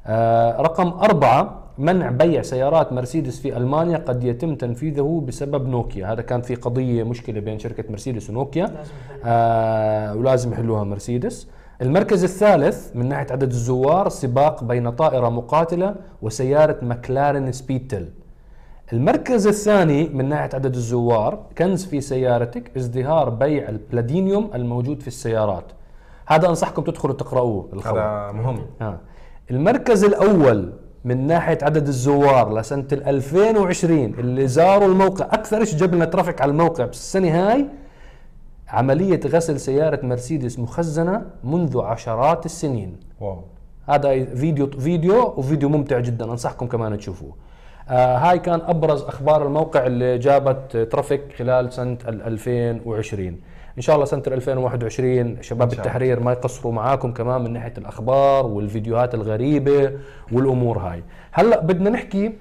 آه، 0.06 0.62
رقم 0.62 0.88
أربعة 0.88 1.67
منع 1.78 2.10
بيع 2.10 2.42
سيارات 2.42 2.94
مرسيدس 2.94 3.40
في 3.40 3.58
ألمانيا 3.58 3.98
قد 3.98 4.24
يتم 4.24 4.56
تنفيذه 4.56 5.24
بسبب 5.28 5.68
نوكيا. 5.68 6.14
هذا 6.14 6.22
كان 6.22 6.42
في 6.42 6.56
قضية 6.56 7.04
مشكلة 7.04 7.40
بين 7.40 7.60
شركة 7.60 7.84
مرسيدس 7.90 8.30
ونوكيا. 8.30 8.76
آه 9.26 10.16
ولازم 10.16 10.54
يحلوها 10.54 10.84
مرسيدس. 10.84 11.48
المركز 11.82 12.24
الثالث 12.24 12.96
من 12.96 13.10
ناحية 13.10 13.28
عدد 13.32 13.50
الزوار 13.50 14.10
سباق 14.10 14.64
بين 14.64 14.90
طائرة 14.90 15.30
مقاتلة 15.30 15.96
وسيارة 16.22 16.78
مكلارين 16.82 17.52
speedtail. 17.52 18.10
المركز 18.94 19.48
الثاني 19.48 20.10
من 20.10 20.30
ناحية 20.30 20.50
عدد 20.54 20.76
الزوار 20.76 21.40
كنز 21.58 21.86
في 21.86 22.02
سيارتك 22.02 22.72
ازدهار 22.78 23.30
بيع 23.30 23.70
البلاديوم 23.70 24.50
الموجود 24.56 25.02
في 25.02 25.08
السيارات. 25.08 25.66
هذا 26.28 26.50
أنصحكم 26.50 26.82
تدخلوا 26.82 27.16
تقرؤوه 27.16 27.70
الخبر. 27.74 28.00
هذا 28.00 28.32
مهم. 28.32 28.60
ها. 28.82 29.00
المركز 29.52 30.04
الأول 30.04 30.74
من 31.08 31.28
ناحية 31.28 31.58
عدد 31.62 31.88
الزوار 31.88 32.60
لسنة 32.60 32.88
ال 32.92 33.04
2020 33.04 34.06
اللي 34.06 34.48
زاروا 34.48 34.88
الموقع. 34.88 35.26
أكثر 35.26 35.66
شيء 35.66 35.80
جاب 35.80 35.96
لنا 35.96 36.06
traffic 36.06 36.42
على 36.42 36.52
الموقع 36.52 36.86
بالسنة 36.86 37.30
هاي 37.30 37.66
عملية 38.70 39.20
غسل 39.26 39.60
سيارة 39.60 40.06
مرسيدس 40.06 40.60
مخزنة 40.60 41.26
منذ 41.44 41.82
عشرات 41.82 42.46
السنين. 42.46 42.98
واو. 43.22 43.44
هذا 43.90 44.26
فيديو 44.26 44.68
فيديو 44.68 45.34
وفيديو 45.38 45.70
ممتع 45.70 46.00
جدا 46.00 46.26
أنصحكم 46.26 46.68
كمان 46.68 46.98
تشوفوه. 46.98 47.36
آه 47.90 48.18
هاي 48.18 48.40
كان 48.40 48.62
أبرز 48.62 49.02
أخبار 49.02 49.48
الموقع 49.48 49.86
اللي 49.86 50.18
جابت 50.18 50.78
ترافيك 50.92 51.22
خلال 51.38 51.74
سنة 51.74 51.98
ال 52.08 52.22
2020 52.22 53.40
إن 53.78 53.82
شاء 53.82 53.96
الله 53.96 54.06
سنة 54.06 54.24
ال 54.28 54.34
2021 54.34 55.42
شباب. 55.42 55.74
التحرير 55.74 56.20
ما 56.20 56.32
يقصروا 56.32 56.74
معاكم 56.74 57.12
كمان 57.12 57.42
من 57.42 57.54
ناحية 57.54 57.74
الأخبار 57.78 58.46
والفيديوهات 58.46 59.14
الغريبة 59.14 59.92
والأمور 60.32 60.78
هاي. 60.78 61.04
هلأ 61.32 61.60
بدنا 61.62 61.90
نحكي 61.90 62.32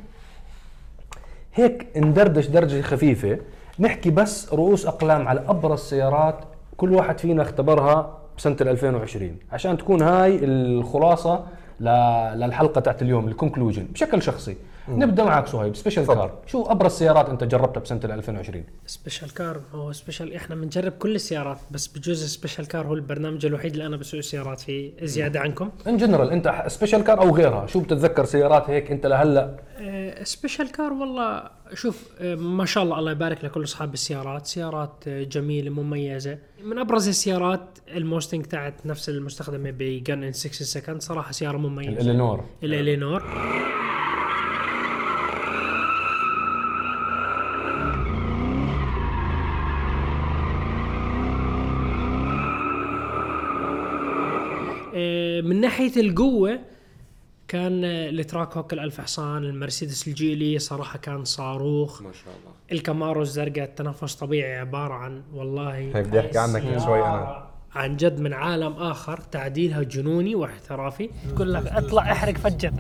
هيك 1.55 1.87
ندردش 1.97 2.47
درجه 2.47 2.81
خفيفة. 2.81 3.39
نحكي 3.79 4.11
بس 4.11 4.55
رؤوس 4.55 4.87
أقلام 4.87 5.29
على 5.29 5.41
أبرز 5.49 5.81
سيارات 5.81 6.39
كل 6.77 6.93
واحد 6.93 7.19
فينا 7.19 7.43
اختبرها 7.43 8.19
بسنة 8.39 8.57
ال 8.61 8.69
2020 8.69 9.37
عشان 9.53 9.79
تكون 9.79 10.03
هاي 10.03 10.45
الخلاصة 10.45 11.45
للحلقه 11.81 12.81
تاعت 12.81 13.03
اليوم 13.03 13.29
ال 13.29 13.34
conclusion 13.34 13.85
بشكل 13.85 14.23
شخصي. 14.23 14.57
نبدأ 14.89 15.25
معك 15.25 15.47
صهيب 15.47 15.77
special 15.77 16.03
تفضل. 16.05 16.17
car 16.17 16.39
شو 16.47 16.63
أبرز 16.67 16.93
سيارات 16.93 17.29
أنت 17.29 17.45
جربتها 17.45 17.81
بسنة 17.81 18.01
ال 18.05 18.11
2020 18.13 18.65
special 18.87 19.35
car 19.35 19.61
هو 19.75 19.93
special 19.93 20.35
إحنا 20.35 20.55
بنجرب 20.55 20.93
كل 20.93 21.15
السيارات 21.15 21.59
بس 21.71 21.87
بجوز 21.87 22.25
special 22.25 22.69
car 22.69 22.87
هو 22.87 22.95
البرنامج 22.95 23.47
الوحيد 23.47 23.73
اللي 23.73 23.87
أنا 23.87 23.97
بسوق 23.97 24.21
سيارات 24.21 24.61
فيه 24.61 24.93
زيادة 25.03 25.41
عنكم. 25.41 25.71
in 25.87 25.97
general 25.97 26.31
أنت 26.31 26.65
special 26.67 27.05
car 27.05 27.21
أو 27.21 27.37
غيرها؟ 27.37 27.67
شو 27.67 27.81
بتتذكر 27.81 28.25
سيارات 28.25 28.71
هيك 28.71 28.91
أنت 28.91 29.07
لهلأ؟ 29.07 29.57
آه، 29.81 30.25
سبيشال 30.25 30.73
كار 30.73 30.93
والله 30.93 31.43
شوف 31.75 32.09
آه، 32.21 32.35
ما 32.35 32.65
شاء 32.65 32.85
الله 32.85 32.99
الله 32.99 33.11
يبارك 33.11 33.45
لكل 33.45 33.65
أصحاب 33.65 33.95
السيارات. 33.95 34.47
سيارات 34.47 35.05
آه، 35.09 35.23
جميلة 35.23 35.71
مميزة. 35.71 36.39
من 36.65 36.79
أبرز 36.79 37.09
السيارات 37.09 37.79
الموستنج 37.97 38.45
تاعت 38.47 38.75
نفس 38.87 39.09
المستخدمة 39.09 39.71
بجن 39.71 40.23
ان 40.23 40.33
6 40.33 40.65
سكند 40.65 41.03
صراحة 41.03 41.33
سيارة 41.33 41.57
مميزه 41.69 41.91
الإلينور. 41.93 42.45
الإلينور. 42.63 43.23
آه، 54.99 55.41
من 55.41 55.61
ناحية 55.61 56.01
القوة 56.01 56.59
كان 57.49 57.85
التراك 57.85 58.57
هوك 58.57 58.73
الألف 58.73 59.01
حصان 59.01 59.45
المرسيدس 59.45 60.09
الجيلي 60.09 60.59
صراحة 60.59 60.99
كان 60.99 61.25
صاروخ. 61.25 62.03
ما 62.03 62.13
شاء 62.13 62.35
الله. 62.35 62.55
الكامارو 62.73 63.23
الزرقاء 63.23 63.65
التنفس 63.65 64.15
طبيعي 64.15 64.59
عبارة 64.59 64.95
عن 64.95 65.23
والله 65.35 65.75
هي 65.75 66.03
بدي 66.03 66.21
أحكي 66.21 66.39
عنك 66.39 66.65
من 66.65 66.81
شوي 66.81 67.01
أنا. 67.01 67.46
عن 67.77 67.97
جد 67.97 68.21
من 68.21 68.33
عالم 68.33 68.73
آخر 68.73 69.21
تعديلها 69.33 69.83
جنوني 69.83 70.35
واحترافي. 70.35 71.11
تقول 71.35 71.55
لك 71.55 71.67
اطلع 71.67 72.13
احرق 72.13 72.35
فجر. 72.35 72.73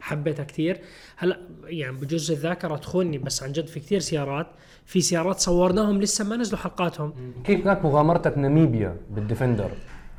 حبيتها 0.00 0.44
كثير. 0.44 0.80
هلا 1.16 1.38
يعني 1.64 1.96
بجوز 1.96 2.30
الذاكرة 2.30 2.76
تخوني 2.76 3.18
بس 3.18 3.42
عن 3.42 3.52
جد 3.52 3.66
في 3.66 3.80
كثير 3.80 4.00
سيارات 4.00 4.46
في 4.86 5.00
سيارات 5.00 5.38
صورناهم 5.38 6.00
لسه 6.00 6.24
ما 6.24 6.36
نزلوا 6.36 6.60
حلقاتهم. 6.60 7.14
كيف 7.44 7.64
كانت 7.64 7.84
مغامرتك 7.84 8.38
ناميبيا 8.38 8.96
بالديفندر؟ 9.10 9.70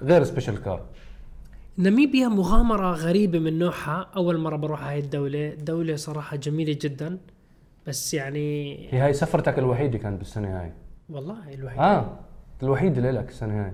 غير 0.01 0.23
special 0.23 0.63
car 0.63 0.85
ناميبيا 1.77 2.27
مغامرة 2.27 2.91
غريبة 2.91 3.39
من 3.39 3.59
نوعها. 3.59 4.09
أول 4.15 4.37
مرة 4.37 4.55
بروح 4.55 4.83
هاي 4.83 4.99
الدولة. 4.99 5.53
دولة 5.53 5.95
صراحة 5.95 6.37
جميلة 6.37 6.77
جدا. 6.81 7.17
بس 7.87 8.13
يعني 8.13 8.77
هي 8.93 8.99
هاي 8.99 9.13
سفرتك 9.13 9.59
الوحيدة 9.59 9.97
كانت 9.97 10.17
بالسنة 10.17 10.61
هاي. 10.61 10.73
والله 11.09 11.53
الوحيد 11.53 11.79
آه 11.79 12.19
الوحيدة 12.63 13.11
لك 13.11 13.29
السنة 13.29 13.65
هاي. 13.65 13.73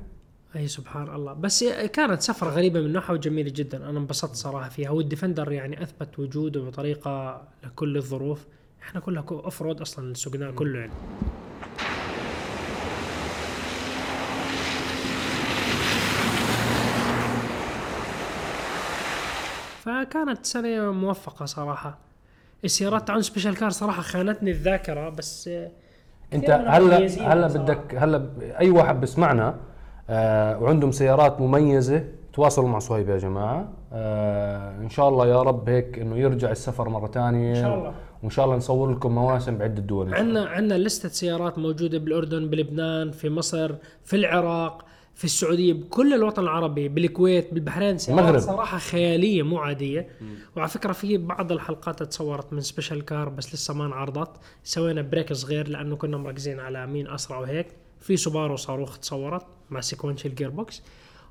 أي 0.56 0.68
سبحان 0.68 1.16
الله. 1.16 1.34
بس 1.34 1.64
كانت 1.64 2.22
سفرة 2.22 2.50
غريبة 2.50 2.82
من 2.82 2.94
نوعها 2.94 3.12
وجميلة 3.12 3.52
جدا. 3.56 3.90
أنا 3.90 4.00
انبسطت 4.00 4.36
صراحة 4.36 4.70
فيها. 4.70 4.90
والديفندر 4.90 5.52
يعني 5.52 5.84
أثبت 5.84 6.20
وجوده 6.20 6.62
بطريقة 6.62 7.42
لكل 7.64 7.98
الظروف. 7.98 8.48
إحنا 8.82 9.00
كلها 9.00 9.26
off 9.32 9.62
road 9.62 9.82
أصلا 9.82 10.14
سوقناه 10.14 10.52
كله 10.52 10.80
يعني. 10.80 10.94
فكانت 19.86 20.46
سنة 20.46 20.92
موفقة 20.92 21.46
صراحة 21.46 21.98
السيارات 22.66 23.08
تاعون 23.08 23.22
special 23.22 23.56
car 23.56 23.70
صراحة 23.70 24.02
خانتني 24.02 24.52
الذاكرة 24.52 25.10
بس 25.10 25.50
أنت 26.34 26.50
هلا 26.50 27.08
هلا. 27.34 27.48
بدك 27.48 27.96
هلا 27.98 28.30
أي 28.60 28.70
واحد 28.70 29.02
بسمعنا 29.02 29.56
آه 30.10 30.60
وعندهم 30.60 30.92
سيارات 30.92 31.42
مميزة 31.42 32.04
تواصلوا 32.34 32.68
مع 32.70 32.80
صهيب 32.80 33.10
يا 33.10 33.18
جماعة 33.18 33.70
آه 33.94 34.78
إن 34.82 34.90
شاء 34.90 35.10
الله 35.10 35.28
يا 35.28 35.42
رب 35.42 35.70
هيك 35.70 36.00
إنه 36.00 36.18
يرجع 36.18 36.52
السفر 36.52 36.90
مرة 36.90 37.08
ثانية 37.08 37.50
إن 37.50 37.62
شاء 37.62 37.76
الله. 37.78 37.94
وإن 38.24 38.30
شاء 38.30 38.46
الله 38.46 38.58
نصور 38.58 38.92
لكم 38.92 39.16
مواسم 39.16 39.58
بعدة 39.58 39.82
دول. 39.82 40.14
عندنا 40.14 40.46
عندنا 40.46 40.78
لستة 40.78 41.10
سيارات 41.10 41.58
موجودة 41.58 41.98
بالأردن 41.98 42.50
بلبنان 42.50 43.12
في 43.12 43.30
مصر 43.30 43.76
في 44.04 44.16
العراق 44.16 44.86
في 45.16 45.24
السعودية 45.24 45.74
بكل 45.74 46.14
الوطن 46.14 46.44
العربي 46.44 46.88
بالكويت 46.88 47.54
بالبحرين 47.54 47.98
سيارات 47.98 48.24
المغرب. 48.24 48.40
صراحة 48.40 48.78
خيالية 48.78 49.44
مو 49.44 49.58
عادية. 49.58 50.10
وعلى 50.56 50.70
فكرة 50.70 50.92
في 50.92 51.18
بعض 51.18 51.52
الحلقات 51.52 52.04
تصورت 52.04 52.54
من 52.54 52.62
special 52.62 53.06
car 53.06 53.30
بس 53.30 53.54
لسه 53.54 53.74
ما 53.74 53.86
انعرضت. 53.86 54.32
سوينا 54.64 55.02
break 55.02 55.34
صغير 55.34 55.68
لأنه 55.68 55.96
كنا 55.96 56.18
مركزين 56.18 56.60
على 56.60 56.88
مين 56.88 57.08
أسرع 57.08 57.40
وهيك. 57.40 57.68
في 58.00 58.18
سوبارو 58.18 58.56
صاروخ 58.56 58.98
تصورت 58.98 59.46
مع 59.70 59.82
sequential 59.82 60.36
gearbox 60.36 60.82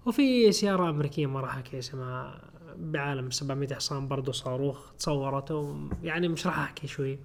وفي 0.07 0.53
سيارة 0.53 0.91
أمريكية 0.91 1.27
ما 1.27 1.41
راح 1.41 1.57
أحكي 1.57 1.79
اسمها 1.79 2.41
بعالم 2.77 3.31
700 3.31 3.75
حصان 3.75 4.09
برضه 4.09 4.33
صاروخ 4.33 4.93
تصورت 4.99 5.75
يعني 6.03 6.29
مش 6.29 6.47
راح 6.47 6.59
أحكي 6.59 6.87
شوي. 6.87 7.19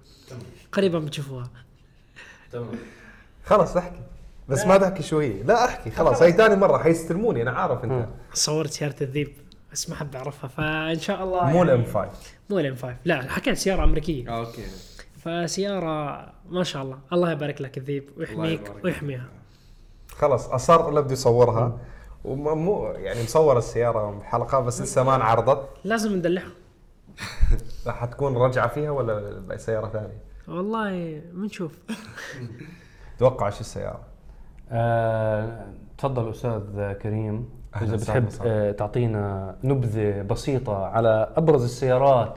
قريبا 0.72 0.98
بتشوفوها. 0.98 1.50
خلص 3.44 3.76
احكي. 3.76 4.00
بس 4.48 4.66
ما 4.66 4.76
تحكي 4.76 5.02
شوي 5.02 5.42
لا 5.42 5.64
أحكي 5.64 5.90
خلاص. 5.90 6.22
هي 6.22 6.32
ثاني 6.32 6.56
مرة 6.56 6.78
حيستلموني 6.78 7.42
أنا 7.42 7.50
عارف 7.50 7.84
أنت. 7.84 8.08
صورت 8.34 8.70
سيارة 8.70 8.94
الذيب 9.00 9.32
بس 9.72 9.90
ما 9.90 9.96
حد 9.96 10.16
اعرفها 10.16 10.48
فإن 10.48 10.98
شاء 11.00 11.24
الله 11.24 11.40
مو 11.44 11.46
يعني- 11.56 11.62
الإم 11.62 11.84
5 11.84 12.08
مو 12.50 12.58
الإم 12.58 12.74
5 12.76 12.96
لا 13.04 13.22
حكيت 13.32 13.56
سيارة 13.56 13.84
أمريكية. 13.84 14.38
أوكي. 14.38 14.62
فسيارة 15.24 16.26
ما 16.48 16.64
شاء 16.64 16.82
الله. 16.82 16.98
الله 17.12 17.32
يبارك 17.32 17.60
لك 17.60 17.78
الذيب 17.78 18.10
ويحميك 18.16 18.72
ويحميها. 18.84 19.26
خلص 20.08 20.46
اصر 20.48 20.88
انه 20.88 21.00
بده 21.00 21.12
يصورها. 21.12 21.78
ومو 22.24 22.84
يعني 22.86 23.22
مصور 23.22 23.58
السيارة 23.58 24.10
بحلقة 24.10 24.60
بس 24.60 24.80
لسه 24.80 25.02
ما 25.02 25.14
انعرضت. 25.14 25.68
لازم 25.84 26.12
ندلعها. 26.16 26.50
راح 27.86 28.04
تكون 28.04 28.36
رجعة 28.36 28.68
فيها 28.68 28.90
ولا 28.90 29.56
سيارة 29.56 29.88
ثانية؟ 29.88 30.18
والله 30.48 31.20
بنشوف. 31.32 31.72
توقع 33.18 33.50
شو 33.50 33.60
السيارة؟ 33.60 34.00
آه، 34.72 35.66
تفضل 35.98 36.30
أستاذ 36.30 36.92
كريم. 36.92 37.48
إذا 37.82 37.96
بتحب. 37.96 38.28
آه، 38.46 38.72
تعطينا 38.72 39.54
نبذة 39.64 40.22
بسيطة 40.22 40.86
على 40.86 41.28
أبرز 41.36 41.64
السيارات 41.64 42.34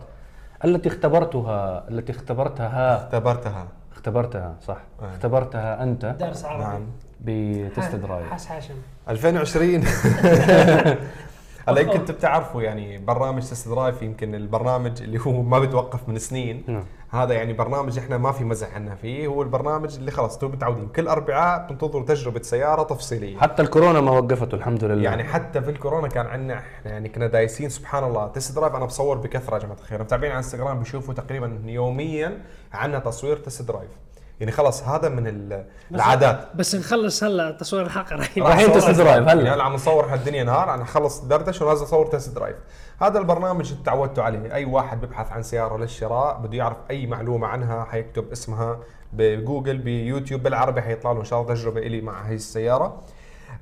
التي 0.65 0.89
اختبرتها 0.89 1.89
التي 1.89 2.11
اختبرتها. 2.11 2.95
اختبرتها. 3.05 3.67
اختبرتها 3.91 4.55
صح. 4.61 4.77
آه. 5.01 5.05
اختبرتها 5.13 5.83
أنت 5.83 6.05
درس 6.19 6.45
عربي. 6.45 6.63
نعم. 6.63 6.85
ب 7.21 7.36
test 7.36 7.95
drive. 7.95 8.29
حس 8.33 8.51
هاشم. 8.51 8.73
2020 9.09 9.83
هلا 11.69 11.81
يمكن 11.81 11.99
أنتم 11.99 12.13
بتعرفوا 12.13 12.61
يعني 12.61 12.97
برنامج 12.97 13.41
test 13.41 13.67
drive 13.67 14.01
يمكن 14.01 14.35
البرنامج 14.35 15.01
اللي 15.01 15.19
هو 15.19 15.41
ما 15.41 15.59
بتوقف 15.59 16.09
من 16.09 16.19
سنين. 16.19 16.63
نعم. 16.67 16.83
هذا 17.11 17.33
يعني 17.33 17.53
برنامج 17.53 17.97
إحنا 17.97 18.17
ما 18.17 18.31
في 18.31 18.43
مزح 18.43 18.75
عنا 18.75 18.95
فيه 18.95 19.27
هو 19.27 19.41
البرنامج 19.41 19.95
اللي 19.95 20.11
خلاص 20.11 20.33
أنتم 20.33 20.47
متعودين. 20.47 20.87
كل 20.87 21.07
أربعاء 21.07 21.65
بتنتظروا 21.65 22.05
تجربة 22.05 22.41
سيارة 22.41 22.83
تفصيلية. 22.83 23.37
حتى 23.37 23.61
الكورونا 23.61 24.01
ما 24.01 24.11
وقفته 24.11 24.55
الحمد 24.55 24.83
لله. 24.83 25.03
يعني 25.03 25.23
حتى 25.23 25.61
في 25.61 25.71
الكورونا 25.71 26.07
كان 26.07 26.25
عندنا 26.25 26.57
إحنا 26.57 26.91
يعني 26.91 27.09
كنا 27.09 27.27
دايسين 27.27 27.69
سبحان 27.69 28.03
الله. 28.03 28.27
test 28.27 28.55
drive 28.55 28.75
أنا 28.75 28.85
بصور 28.85 29.17
بكثرة 29.17 29.53
يا 29.55 29.59
جماعة 29.59 29.77
الخير. 29.77 30.01
متابعين 30.01 30.31
على 30.31 30.37
انستغرام 30.37 30.79
بيشوفوا 30.79 31.13
تقريبا 31.13 31.59
يوميا 31.65 32.41
عندنا 32.73 32.99
تصوير 32.99 33.37
test 33.37 33.61
drive 33.61 33.91
يعني 34.39 34.51
خلاص 34.51 34.83
هذا 34.83 35.09
من 35.09 35.27
ال- 35.27 35.65
العادات. 35.91 36.47
بس 36.55 36.75
نخلص 36.75 37.23
هلا 37.23 37.51
تصوير 37.51 37.85
الحلقة 37.85 38.15
رايحين 38.15 38.43
رايحين 38.43 38.71
test 38.73 38.89
drive 38.89 39.27
هلا. 39.27 39.33
يعني 39.33 39.49
هلا 39.49 39.63
عم 39.63 39.73
نصور 39.73 40.05
إحنا 40.05 40.15
الدنيا 40.15 40.43
نهار. 40.43 40.73
أنا 40.73 40.85
خلص 40.85 41.19
دردش 41.21 41.61
ونازل 41.61 41.83
أصور 41.83 42.05
test 42.05 42.35
drive. 42.35 42.55
هذا 43.01 43.19
البرنامج 43.19 43.71
اللي 43.71 43.83
تعودتوا 43.83 44.23
عليه. 44.23 44.53
أي 44.53 44.65
واحد 44.65 45.01
بيبحث 45.01 45.31
عن 45.31 45.43
سيارة 45.43 45.77
للشراء 45.77 46.37
بده 46.37 46.57
يعرف 46.57 46.77
أي 46.89 47.07
معلومة 47.07 47.47
عنها 47.47 47.83
حيكتب 47.83 48.31
اسمها 48.31 48.79
بجوجل 49.13 49.77
بيوتيوب 49.77 50.43
بالعربي 50.43 50.81
حيطلع 50.81 51.11
له. 51.11 51.19
إن 51.19 51.25
شاء 51.25 51.41
الله 51.41 51.53
تجربة 51.53 51.79
إلي 51.79 52.01
مع 52.01 52.21
هي 52.21 52.35
السيارة. 52.35 53.01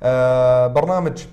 آه 0.04 0.68
برنامج 0.68 1.26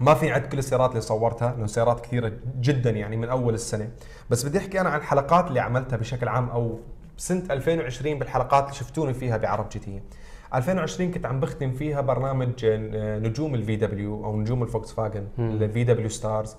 ما 0.00 0.14
في 0.14 0.32
عد 0.32 0.46
كل 0.46 0.58
السيارات 0.58 0.90
اللي 0.90 1.00
صورتها 1.00 1.50
لأنه 1.50 1.66
سيارات 1.66 2.00
كثيرة 2.00 2.32
جدا 2.60 2.90
يعني 2.90 3.16
من 3.16 3.28
أول 3.28 3.54
السنة. 3.54 3.88
بس 4.30 4.44
بدي 4.44 4.58
أحكي 4.58 4.80
أنا 4.80 4.88
عن 4.90 4.98
الحلقات 4.98 5.46
اللي 5.46 5.60
عملتها 5.60 5.96
بشكل 5.96 6.28
عام 6.28 6.48
أو 6.50 6.78
سنة 7.16 7.42
2020 7.50 8.18
بالحلقات 8.18 8.64
اللي 8.64 8.74
شفتوني 8.74 9.14
فيها 9.14 9.36
بعرب 9.36 9.68
GT. 9.68 10.02
2020 10.54 11.10
كنت 11.10 11.26
عم 11.26 11.40
بختم 11.40 11.72
فيها 11.72 12.00
برنامج 12.00 12.64
آه، 12.64 13.18
نجوم 13.18 13.54
ال 13.54 13.76
VW 13.76 14.24
أو 14.24 14.36
نجوم 14.40 14.62
الفولكس 14.62 14.92
فاجن 14.92 15.28
ال 15.38 15.84
VW 15.84 16.08
Stars 16.08 16.56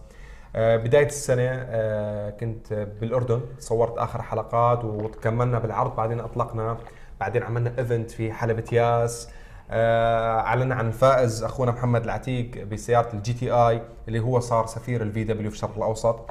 بداية 0.55 1.05
السنة 1.05 1.49
آه، 1.49 2.29
كنت 2.29 2.73
بالأردن 3.01 3.41
صورت 3.59 3.97
آخر 3.97 4.21
حلقات 4.21 4.85
وكملنا 4.85 5.59
بالعرض 5.59 5.95
بعدين 5.95 6.19
أطلقنا 6.19 6.77
بعدين 7.19 7.43
عملنا 7.43 7.73
event 7.79 8.11
في 8.11 8.31
حلبة 8.33 8.63
ياس. 8.71 9.29
آه، 9.71 10.39
أعلنا 10.39 10.75
عن 10.75 10.91
فائز 10.91 11.43
أخونا 11.43 11.71
محمد 11.71 12.03
العتيق 12.03 12.63
بسيارة 12.63 13.13
ال 13.13 13.33
GTI 13.33 13.81
اللي 14.07 14.19
هو 14.19 14.39
صار 14.39 14.65
سفير 14.65 15.01
ال 15.01 15.23
VW 15.23 15.49
في 15.49 15.55
الشرق 15.55 15.77
الأوسط. 15.77 16.29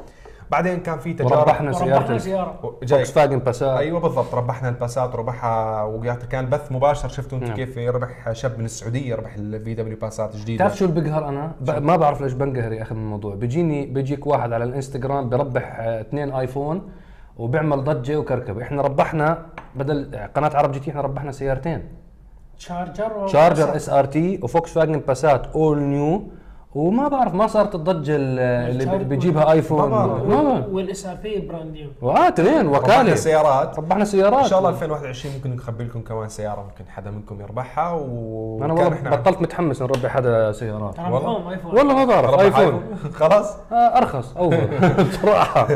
بعدين 0.50 0.80
كان 0.80 0.98
في 0.98 1.12
تجارب. 1.12 1.32
وربحنا 1.32 1.72
سياره 2.18 2.58
فولكس 2.62 3.10
فاجن 3.10 3.38
باسات 3.38 3.78
أيوه 3.78 4.00
بالضبط. 4.00 4.34
ربحنا 4.34 4.68
الباسات 4.68 5.14
وربحها 5.14 5.82
وقعدت 5.82 6.24
كان 6.24 6.46
بث 6.50 6.72
مباشر. 6.72 7.08
شفتوا 7.08 7.38
أنتم 7.38 7.46
نعم. 7.48 7.56
كيف 7.56 7.78
ربح 7.78 8.32
شاب 8.32 8.58
من 8.58 8.64
السعودية 8.64 9.14
ربح 9.14 9.34
ال 9.34 9.74
VW 9.74 9.96
باسات 9.96 10.36
جديدة. 10.36 10.58
تعرف 10.64 10.76
شو 10.78 10.84
اللي 10.84 11.00
بقهر 11.00 11.28
أنا؟ 11.28 11.52
ب- 11.60 11.82
ما 11.82 11.96
بعرف 11.96 12.20
ليش 12.20 12.32
بنقهر 12.32 12.72
يا 12.72 12.82
أخي 12.82 12.94
من 12.94 13.00
الموضوع، 13.00 13.34
بيجيني 13.34 13.86
بيجيك 13.86 14.26
واحد 14.26 14.52
على 14.52 14.64
الإنستغرام 14.64 15.28
بربح 15.28 15.76
آه، 15.80 16.00
اثنين 16.00 16.32
آيفون 16.32 16.90
وبيعمل 17.36 17.84
ضجة 17.84 18.16
وكركبة، 18.16 18.62
إحنا 18.62 18.82
ربحنا 18.82 19.46
بدل 19.74 20.16
قناة 20.34 20.50
عرب 20.56 20.72
GT 20.72 20.90
إحنا 20.90 21.00
ربحنا 21.00 21.32
سيارتين. 21.32 21.88
Charger 22.58 23.26
Charger 23.26 23.76
S 23.76 23.88
RT 23.88 24.40
وفوكس 24.42 24.72
فاجن 24.72 24.98
باسات 24.98 25.46
all 25.46 25.78
new 25.78 26.22
وما 26.76 27.08
بعرف 27.08 27.34
ما 27.34 27.46
صارت 27.46 27.74
الضجة 27.74 28.16
ال- 28.16 28.38
اللي 28.70 29.04
بيجيبها 29.04 29.52
ايفون 29.52 29.90
ما 29.90 30.06
بي 31.22 31.38
brand 31.40 31.72
new 31.72 31.88
آه 32.02 32.28
اثنين 32.28 32.66
ربحنا 32.66 32.78
وكالة. 32.78 33.14
سيارات. 33.14 33.78
ربحنا 33.78 34.04
سيارات. 34.04 34.42
إن 34.44 34.48
شاء 34.50 34.58
الله 34.58 34.70
2021 34.70 35.34
ممكن 35.34 35.56
نخبي 35.56 35.84
لكم 35.84 36.00
كمان 36.00 36.28
سيارة 36.28 36.62
ممكن 36.62 36.90
حدا 36.90 37.10
منكم 37.10 37.40
يربحها 37.40 37.92
و 37.92 38.60
أنا 38.64 38.72
والله 38.72 39.16
بطلت 39.16 39.42
متحمس 39.42 39.82
نربي 39.82 40.08
حدا 40.08 40.52
سيارات. 40.52 40.96
ترى 40.96 41.10
والله. 41.12 41.50
ايفون 41.52 41.74
والله 41.78 41.94
ما 41.94 42.04
بعرف 42.04 42.40
ايفون 42.40 42.64
آيفون. 42.64 42.82
خلاص؟ 43.20 43.56
آه 43.72 43.74
أرخص 43.74 44.36
offer. 44.36 44.68
بصراحه 45.10 45.68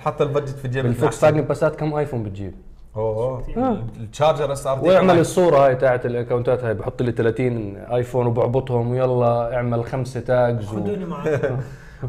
حط 0.00 0.22
ال 0.22 0.27
budget 0.27 0.58
في 0.58 0.68
جيبك. 0.68 0.86
بالفوكس 0.86 1.14
أحسن. 1.24 1.26
فاجن 1.26 1.40
باسات 1.46 1.76
كم 1.76 1.94
ايفون 1.94 2.22
بتجيب؟ 2.22 2.54
أوه. 2.96 3.42
آه. 3.56 3.82
ال 4.00 4.07
Charger 4.07 4.52
SRT 4.52 4.88
ويعمل 4.88 5.18
الصورة 5.18 5.66
هاي 5.66 5.74
تاعت 5.76 6.06
ال 6.06 6.12
accountات 6.12 6.64
هاي 6.64 6.74
بحط 6.74 7.02
لي 7.02 7.12
30 7.12 7.76
آيفون 7.76 8.26
وبعبطهم 8.26 8.90
ويلا 8.90 9.54
اعمل 9.56 9.84
خمسة 9.84 10.20
tags 10.20 10.74
و... 10.74 11.06
معك 11.06 11.58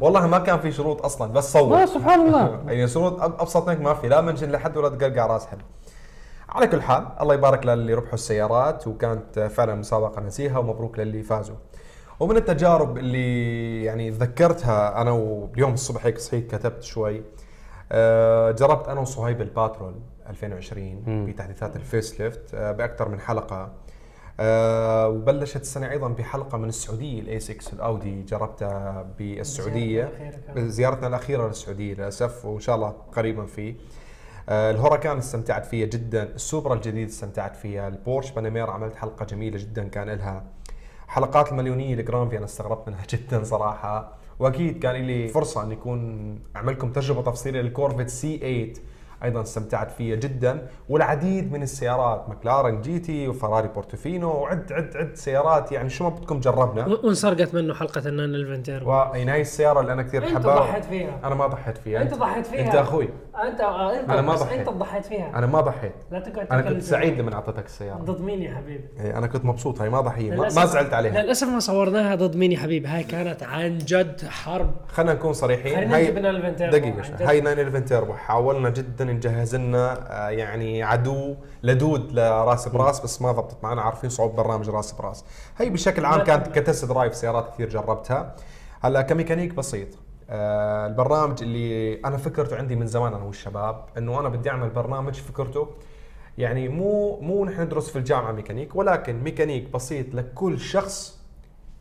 والله 0.02 0.28
ما 0.28 0.39
كان 0.39 0.60
في 0.60 0.72
شروط 0.72 1.06
أصلا 1.06 1.32
بس 1.34 1.54
صور 1.54 1.86
سبحان 1.86 2.28
الله. 2.28 2.60
يعني 2.67 2.88
شروط 2.88 3.19
أب- 3.19 3.24
أبسط 3.41 3.67
منك 3.67 3.82
ما 3.82 3.93
في 3.93 4.08
لا 4.08 4.22
mention 4.21 4.51
لحد 4.52 4.78
ولا 4.78 4.89
تقرقع 4.89 5.26
راس 5.26 5.48
حد. 5.48 5.58
على 6.50 6.67
كل 6.67 6.82
حال 6.82 7.08
الله 7.22 7.34
يبارك 7.34 7.65
للي 7.65 7.93
ربحوا 7.93 8.13
السيارات 8.13 8.88
وكانت 8.88 9.39
فعلا 9.39 9.76
مسابقة 9.76 10.22
نزيهه 10.22 10.60
ومبروك 10.60 11.00
للي 11.00 11.24
فازوا. 11.24 11.56
ومن 12.19 12.38
التجارب 12.38 12.98
اللي 12.98 13.84
يعني 13.84 14.12
تذكرتها 14.12 15.02
أنا 15.02 15.12
واليوم 15.12 15.74
الصبح 15.74 16.06
هيك 16.06 16.17
صحيت 16.17 16.56
كتبت 16.56 16.84
شوي 16.84 17.24
آه، 17.91 18.52
جربت 18.52 18.88
أنا 18.88 19.00
وصهيب 19.00 19.41
الباترول. 19.41 19.93
2020 20.29 21.25
بتحديثات 21.25 21.75
ال 21.75 22.21
facelift 22.21 22.53
آه، 22.53 22.71
بأكثر 22.71 23.09
من 23.09 23.19
حلقة. 23.19 23.71
آه، 24.39 25.07
وبلشت 25.09 25.62
السنة 25.62 25.91
أيضا 25.91 26.07
بحلقة 26.07 26.57
من 26.57 26.69
السعودية 26.69 27.19
ال 27.19 27.29
A 27.29 27.39
6 27.39 27.73
الأودي 27.73 28.23
جربتها 28.23 29.05
بالسعودية. 29.19 30.12
زيارتنا 30.57 31.07
الأخيرة 31.07 31.47
للسعودية 31.47 31.93
للأسف 31.93 32.45
وإن 32.45 32.59
شاء 32.59 32.75
الله 32.75 32.89
قريبا 32.89 33.45
فيه. 33.45 33.75
آه، 34.49 34.71
الهوراكان 34.71 35.17
استمتعت 35.17 35.65
فيها 35.65 35.86
جدا 35.88 36.23
السوبرا 36.23 36.73
الجديد 36.73 37.07
استمتعت 37.07 37.55
فيها 37.55 37.88
البورش 37.88 38.31
باناميرا 38.31 38.71
عملت 38.71 38.95
حلقة 38.95 39.25
جميلة 39.25 39.57
جدا 39.57 39.88
كان 39.88 40.09
لها. 40.09 40.43
حلقات 41.07 41.51
المليونية 41.51 41.93
الجران 41.93 42.23
في 42.23 42.38
أنا 42.38 42.45
استغربت 42.45 42.88
منها 42.88 43.03
جدا 43.13 43.43
صراحة. 43.43 44.13
وأكيد 44.39 44.79
كان 44.79 44.95
لي 44.95 45.27
فرصة 45.27 45.63
أن 45.63 45.71
يكون 45.71 46.39
اعمل 46.55 46.73
لكم 46.73 46.91
تجربة 46.91 47.21
تفصيلية 47.21 47.62
لل 47.62 47.71
Corvette 47.71 48.10
C 48.10 48.38
8 48.38 48.73
أيضا 49.23 49.41
استمتعت 49.41 49.91
فيها 49.91 50.15
جدا. 50.15 50.67
والعديد 50.89 51.51
من 51.51 51.63
السيارات 51.63 52.29
McLaren 52.29 52.82
GT 52.82 53.27
وفراري 53.27 53.67
بورتوفينو 53.67 54.29
وعد 54.31 54.73
عد 54.73 54.91
عد 54.97 55.15
سيارات 55.15 55.71
يعني 55.71 55.89
شو 55.89 56.03
ما 56.03 56.09
بدكم 56.09 56.39
جربنا. 56.39 56.88
و- 56.88 56.99
وانسرقت 57.03 57.53
منه 57.53 57.73
حلقة 57.73 58.07
ال 58.08 58.13
nine 58.13 58.36
eleven 58.36 58.68
تير. 58.68 58.89
وهي 58.89 59.25
هاي 59.25 59.41
السيارة 59.41 59.79
اللي 59.81 59.93
أنا 59.93 60.03
كثير 60.03 60.23
أنت 60.23 60.31
بحبها 60.33 60.55
ضحيت 60.59 60.86
فيها. 60.86 61.19
أنا 61.23 61.36
ما 61.36 61.47
ضحيت 61.47 61.77
فيها. 61.77 62.01
أنت 62.01 62.13
ضحيت 62.13 62.45
فيها. 62.45 62.65
انت 62.65 62.75
أخوي. 62.75 63.09
أنت 63.43 63.62
أنت 63.62 64.09
أنا 64.09 64.21
ما 64.21 64.33
بس 64.33 64.39
ضحيت. 64.39 64.59
أنت 64.59 64.69
ضحيت. 64.69 65.05
فيها. 65.05 65.31
أنا 65.36 65.45
ما 65.47 65.62
ضحيت. 65.62 65.93
لا 66.12 66.19
تقعد 66.19 66.47
أنا 66.51 66.62
كنت 66.62 66.81
سعيد 66.81 67.19
لما 67.19 67.33
اعطيتك 67.33 67.65
السيارة. 67.65 67.97
ضد 67.97 68.21
مين 68.21 68.41
يا 68.41 68.55
حبيبي؟ 68.55 68.83
إيه، 68.99 69.17
أنا 69.17 69.27
كنت 69.27 69.45
مبسوط. 69.45 69.81
هاي 69.81 69.89
ما 69.89 70.01
ضحية. 70.01 70.31
ما, 70.36 70.49
زعلت 70.49 70.93
عليها. 70.93 71.21
للأسف 71.21 71.47
ما 71.47 71.59
صورناها 71.59 72.15
ضد 72.15 72.36
مين 72.36 72.51
يا 72.51 72.57
حبيبي. 72.57 72.88
هاي 72.88 73.03
كانت 73.03 73.43
عن 73.43 73.77
جد 73.77 74.25
حرب. 74.27 74.71
خلينا 74.88 75.13
نكون 75.13 75.33
صريحين. 75.33 75.93
الفن 75.93 76.35
تيربو 76.35 77.03
شوي. 77.03 77.15
جد. 77.15 77.21
هاي 77.21 77.41
911 77.41 77.79
تيربو 77.79 78.13
حاولنا 78.13 78.69
جدا 78.69 79.12
نجهز 79.13 79.56
لنا 79.56 80.12
آه، 80.28 80.30
يعني 80.30 80.84
عدو 80.84 81.36
لدود 81.63 82.12
لراس 82.12 82.67
براس 82.67 82.99
بس 82.99 83.21
ما 83.21 83.32
ضبطت 83.32 83.63
معنا. 83.63 83.82
عارفين 83.82 84.10
صعوبة 84.10 84.36
برنامج 84.43 84.69
راس 84.69 84.91
براس. 84.91 85.26
هي 85.58 85.69
بشكل 85.69 86.06
عام 86.06 86.21
كانت. 86.23 86.60
ك 86.60 86.65
test 86.65 86.86
drive 86.86 87.15
سيارات 87.15 87.54
كثير 87.54 87.69
جربتها. 87.69 88.36
هلا 88.82 89.02
كميكانيك 89.02 89.54
بسيط. 89.54 89.88
آه، 90.30 90.88
البرنامج 90.88 91.43
اللي 91.43 91.99
أنا 92.06 92.17
فكرته 92.17 92.58
عندي 92.58 92.76
من 92.76 92.88
زمان 92.88 93.13
أنا 93.13 93.23
والشباب 93.23 93.86
إنه 93.97 94.19
أنا 94.19 94.30
بدي 94.30 94.49
أعمل 94.49 94.69
برنامج 94.69 95.13
فكرته 95.13 95.67
يعني 96.38 96.69
مو 96.69 97.19
مو 97.19 97.45
نحن 97.45 97.62
ندرس 97.62 97.89
في 97.89 97.95
الجامعة 97.95 98.32
ميكانيك 98.32 98.76
ولكن 98.76 99.23
ميكانيك 99.23 99.69
بسيط 99.69 100.15
لكل 100.15 100.60
شخص 100.60 101.22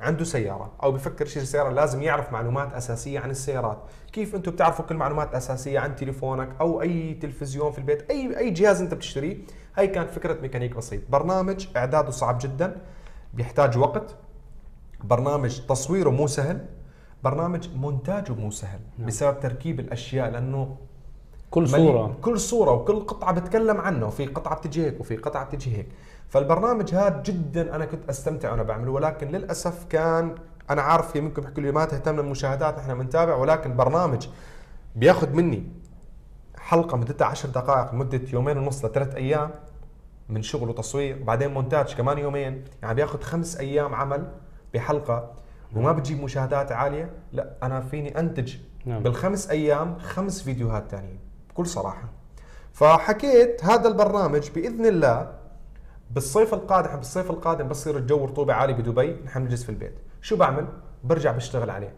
عنده 0.03 0.25
سيارة 0.25 0.73
أو 0.83 0.93
بفكر 0.93 1.27
يشتري 1.27 1.45
سيارة 1.45 1.71
لازم 1.71 2.03
يعرف 2.03 2.33
معلومات 2.33 2.73
أساسية 2.73 3.21
عن 3.21 3.31
السيارات. 3.31 3.79
كيف 4.13 4.35
أنتم 4.35 4.53
بتعرفوا 4.53 4.85
كل 4.85 4.97
معلومات 4.97 5.35
أساسية 5.35 5.79
عن 5.79 5.97
تليفونك 5.97 6.49
أو 6.61 6.83
أي 6.83 7.15
تلفزيون 7.15 7.73
في 7.73 7.79
البيت؟ 7.79 8.11
أي 8.11 8.39
أي 8.39 8.51
جهاز 8.51 8.81
أنت 8.81 8.95
بتشتريه؟ 8.95 9.37
هاي 9.77 9.87
كانت 9.87 10.11
فكرة 10.11 10.41
ميكانيك 10.41 10.77
بسيط 10.77 11.01
برنامج 11.11 11.67
إعداده 11.77 12.11
صعب 12.11 12.39
جدا 12.41 12.77
بيحتاج 13.35 13.79
وقت. 13.79 14.15
برنامج 15.05 15.61
تصويره 15.67 16.11
مو 16.11 16.27
سهل. 16.27 16.67
برنامج 17.25 17.69
مونتاجه 17.77 18.33
مو 18.33 18.51
سهل 18.51 18.81
بسبب 18.99 19.41
تركيب 19.41 19.81
الأشياء 19.81 20.31
لأنه 20.31 20.77
كل 21.51 21.69
صورة. 21.69 22.17
كل 22.23 22.41
صورة 22.41 22.73
وكل 22.73 23.01
قطعة 23.01 23.33
بتكلم 23.33 23.81
عنه. 23.81 24.07
وفي 24.07 24.27
قطعة 24.27 24.59
بتجي 24.59 24.87
هيك 24.87 25.01
وفي 25.01 25.17
قطعة 25.17 25.45
بتجي 25.45 25.77
هيك. 25.77 25.89
فالبرنامج 26.33 26.95
هذا 26.95 27.23
جدا 27.23 27.77
أنا 27.77 27.85
كنت 27.85 28.09
أستمتع 28.09 28.51
وأنا 28.51 28.63
بعمله 28.63 28.93
ولكن 28.93 29.29
للأسف 29.29 29.85
كان 29.91 30.35
أنا 30.71 30.83
عارف 30.83 31.13
في 31.13 31.21
منكم 31.21 31.43
يحكوا 31.43 31.63
لي 31.63 31.73
ما 31.73 31.85
تهتم 31.85 32.17
بالمشاهدات 32.17 32.79
نحن 32.79 32.99
بنتابع 32.99 33.35
ولكن 33.35 33.77
برنامج 33.77 34.29
بياخذ 34.97 35.33
مني 35.33 35.67
حلقة 36.59 36.97
مدتها 36.97 37.27
10 37.27 37.51
دقائق 37.51 37.95
لمدة 37.95 38.21
يومين 38.33 38.59
ونص 38.59 38.85
لثلاث 38.85 39.15
أيام 39.15 39.51
من 40.29 40.43
شغل 40.43 40.69
وتصوير 40.69 41.23
وبعدين 41.23 41.51
مونتاج 41.55 41.95
كمان 41.95 42.19
يومين 42.19 42.65
يعني 42.83 42.95
بياخذ 42.95 43.21
خمس 43.21 43.57
أيام 43.57 43.95
عمل 43.95 44.29
بحلقة 44.75 45.31
وما 45.77 45.93
بتجيب 45.93 46.23
مشاهدات 46.23 46.73
عالية 46.73 47.11
لا 47.33 47.55
أنا 47.63 47.81
فيني 47.81 48.19
أنتج 48.19 48.57
نعم. 48.87 49.03
بالخمس 49.03 49.51
أيام 49.51 49.99
خمس 49.99 50.43
فيديوهات 50.43 50.91
تانيين 50.91 51.19
بكل 51.51 51.67
صراحة 51.67 52.09
فحكيت 52.73 53.65
هذا 53.65 53.89
البرنامج 53.89 54.51
بإذن 54.51 54.87
الله 54.87 55.42
بالصيف 56.15 56.55
القادم 56.55 56.97
بالصيف 56.97 57.31
القادم 57.31 57.69
بصير 57.69 57.97
الجو 57.97 58.25
رطوبة 58.25 58.55
عالي 58.55 58.73
بدبي 58.73 59.17
نحن 59.25 59.43
نجلس 59.43 59.65
في 59.65 59.69
البيت. 59.69 59.95
شو 60.21 60.37
بعمل؟ 60.37 60.67
برجع 61.05 61.33
بشتغل 61.33 61.71
عليه. 61.71 61.93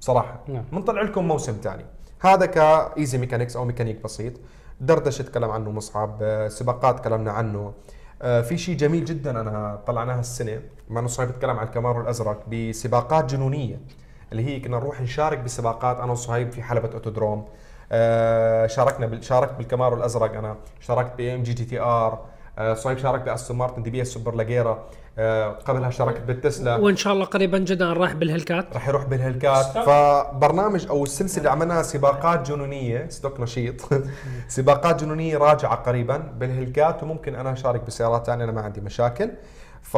بصراحه 0.00 0.40
نعم. 0.48 0.64
بنطلع 0.72 1.02
لكم 1.02 1.28
موسم 1.28 1.52
ثاني 1.62 1.84
هذا 2.20 2.46
ك 2.46 2.60
Easy 2.60 3.18
Mechanics 3.18 3.56
أو 3.56 3.64
ميكانيك 3.64 4.02
بسيط. 4.02 4.32
دردشة 4.80 5.22
تكلم 5.22 5.50
عنه 5.50 5.70
مصعب 5.70 6.46
سباقات 6.48 6.98
تكلمنا 6.98 7.32
عنه. 7.32 7.72
آه، 8.22 8.40
في 8.40 8.58
شيء 8.58 8.76
جميل 8.76 9.04
جدا 9.04 9.40
أنا 9.40 9.82
طلعناها 9.86 10.20
السنة 10.20 10.62
مع 10.88 11.00
إنه 11.00 11.08
صهيب 11.08 11.28
بتكلم 11.28 11.58
عن 11.58 11.66
الكامارو 11.66 12.00
الأزرق 12.00 12.48
بسباقات 12.48 13.24
جنونية. 13.24 13.80
اللي 14.32 14.44
هي 14.44 14.60
كنا 14.60 14.76
نروح 14.76 15.00
نشارك 15.00 15.38
بسباقات 15.38 15.96
أنا 15.96 16.12
وصهيب 16.12 16.52
في 16.52 16.62
حلبة 16.62 16.90
Autodrome. 16.94 17.48
آه، 17.92 18.66
شاركنا. 18.66 19.20
شاركت 19.20 19.54
بال 19.54 19.64
Camaro 19.64 19.96
الأزرق 19.96 20.36
أنا. 20.36 20.56
شاركت 20.80 21.16
ب 21.16 21.34
AMG 21.34 21.42
GT 21.42 21.80
R. 21.80 22.24
صهيب 22.74 22.98
شارك 22.98 23.20
ب 23.20 23.26
Aston 23.26 23.56
Martin 23.56 23.82
DBS 23.82 24.08
Superleggera 24.08 24.88
آه، 25.18 25.48
قبلها 25.48 25.90
شاركت 25.90 26.20
بالتسلا. 26.20 26.76
وإن 26.76 26.96
شاء 26.96 27.12
الله 27.12 27.24
قريبا 27.24 27.58
جدا 27.58 27.92
راح 27.92 28.12
بال 28.12 28.25
Hellcat. 28.25 28.76
رح 28.76 28.88
يروح 28.88 29.04
بال 29.04 29.16
Hellcat. 29.16 29.64
فبرنامج 29.64 30.86
أو 30.86 31.02
السلسلة 31.02 31.38
اللي 31.38 31.50
عملناها 31.50 31.82
سباقات 31.82 32.48
جنونية 32.48 33.08
ستوك 33.08 33.40
نشيط. 33.40 33.74
سباقات 34.48 35.04
جنونية 35.04 35.38
راجعة 35.38 35.74
قريبا 35.74 36.16
بال 36.16 36.35
Hellcat 36.35 37.02
وممكن 37.02 37.34
أنا 37.34 37.52
أشارك 37.52 37.84
بسيارات 37.86 38.26
ثانية 38.26 38.44
أنا 38.44 38.52
ما 38.52 38.60
عندي 38.60 38.80
مشاكل. 38.80 39.30
ف 39.82 39.94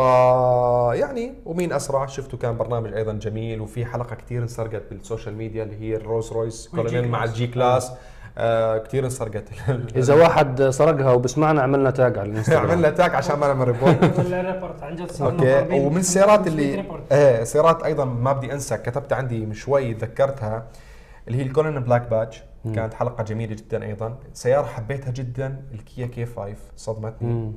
يعني 0.94 1.34
ومين 1.44 1.72
أسرع؟ 1.72 2.06
شفتوا 2.06 2.38
كان 2.38 2.56
برنامج 2.56 2.92
أيضا 2.94 3.12
جميل 3.12 3.60
وفي 3.60 3.84
حلقة 3.84 4.16
كثير 4.16 4.42
انسرقت 4.42 4.82
بال 4.90 5.01
social 5.01 5.34
media 5.34 5.62
اللي 5.62 5.80
هي 5.80 5.96
ال 5.96 6.32
Rolls-Royce 6.32 6.68
Cullinan 6.68 7.08
مع 7.08 7.24
ال 7.24 7.46
G-Class. 7.46 7.92
آه 8.40 8.78
كثير 8.78 9.04
انسرقت. 9.04 9.44
إذا 9.96 10.14
واحد 10.14 10.62
سرقها 10.70 11.12
وبسمعنا 11.12 11.62
عملنا 11.62 11.90
tag 11.90 12.18
على 12.18 12.28
الإنستغرام. 12.30 12.70
عملنا 12.70 12.90
tag 12.90 13.14
عشان 13.14 13.38
ما 13.38 13.46
نعمل 13.46 13.68
report 13.68 14.82
عن 14.82 14.96
جد 14.96 15.10
صرنا 15.10 15.58
okay. 15.60 15.80
ومن 15.80 15.96
السيارات 15.96 16.46
اللي. 16.46 16.84
إيه 17.12 17.44
سيارات 17.44 17.82
أيضا 17.82 18.04
ما 18.04 18.32
بدي 18.32 18.52
أنسى 18.52 18.76
كتبت 18.76 19.12
عندي 19.12 19.46
من 19.46 19.54
شوي 19.54 19.94
تذكرتها 19.94 20.66
اللي 21.28 21.38
هي 21.38 21.42
ال 21.42 21.46
Cullinan 21.46 21.80
Black 21.80 22.08
Badge 22.10 22.42
كانت 22.74 22.94
حلقة 22.94 23.24
جميلة 23.24 23.54
جدا 23.54 23.82
أيضا. 23.84 24.18
سيارة 24.32 24.66
حبيتها 24.66 25.10
جدا 25.10 25.62
ال 25.74 25.82
Kia 25.82 26.06
K 26.06 26.26
5 26.26 26.54
صدمتني. 26.76 27.52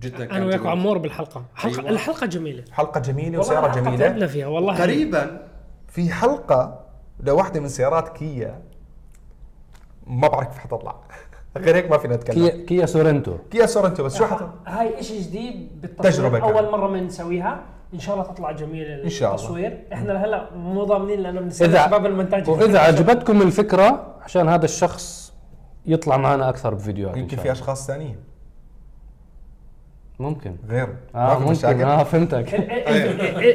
جدا 0.00 0.24
أنا 0.36 0.44
وياك 0.44 0.54
جميلة. 0.58 0.70
عمور 0.70 0.98
بالحلقة. 0.98 1.42
حلقه 1.54 1.78
أيوة. 1.80 1.90
الحلقة 1.90 2.26
جميلة. 2.26 2.64
حلقة 2.72 3.00
جميلة 3.00 3.38
وسيارة 3.38 3.74
جميلة. 3.74 3.96
تعبنا 3.96 4.26
فيها 4.26 4.46
والله. 4.46 4.82
قريبا. 4.82 5.40
في 5.88 6.10
حلقة 6.12 6.80
لواحدة 7.20 7.60
من 7.60 7.68
سيارات 7.68 8.08
كيا 8.08 8.62
ما 10.06 10.28
بعرف 10.28 10.48
كيف 10.48 10.58
حتطلع. 10.58 10.94
غير 11.56 11.76
هيك 11.76 11.90
ما 11.90 11.98
فينا 11.98 12.16
نتكلم. 12.16 12.48
Kia 12.48 12.64
Kia 12.66 12.86
Sorento. 12.86 13.36
Kia 13.50 13.66
Sorento 13.66 14.04
بس 14.04 14.16
شو 14.16 14.26
حت 14.26 14.42
هاي 14.66 15.02
شيء 15.02 15.20
جديد 15.22 15.86
كانت. 16.02 16.18
أول 16.18 16.70
مرة 16.70 16.86
بنسويها 16.88 17.60
إن 17.94 17.98
شاء 17.98 18.14
الله 18.14 18.26
تطلع 18.26 18.52
جميله 18.52 19.04
إن 19.04 19.08
شاء 19.08 19.28
الله. 19.34 19.42
التصوير. 19.42 19.78
إحنا 19.92 20.12
لهلا 20.12 20.50
مو 20.56 20.84
ضامنين 20.84 21.20
لأنه 21.20 21.40
بنسال 21.40 21.72
إذا- 21.72 21.86
شباب 21.86 22.06
المونتاج. 22.06 22.50
وإذا 22.50 22.78
عجبتكم 22.78 23.42
الفكرة 23.42 24.14
عشان 24.22 24.48
هذا 24.48 24.64
الشخص 24.64 25.32
يطلع 25.86 26.16
معنا 26.16 26.48
أكثر 26.48 26.74
بفيديوهات 26.74 27.16
يمكن 27.16 27.36
في. 27.36 27.52
أشخاص 27.52 27.86
ثانيين. 27.86 28.16
ممكن. 30.18 30.56
غير. 30.68 30.88
آه 31.14 31.38
ممكن. 31.38 31.50
مشاكل. 31.50 31.82
آه 31.82 32.02
فهمتك. 32.02 32.54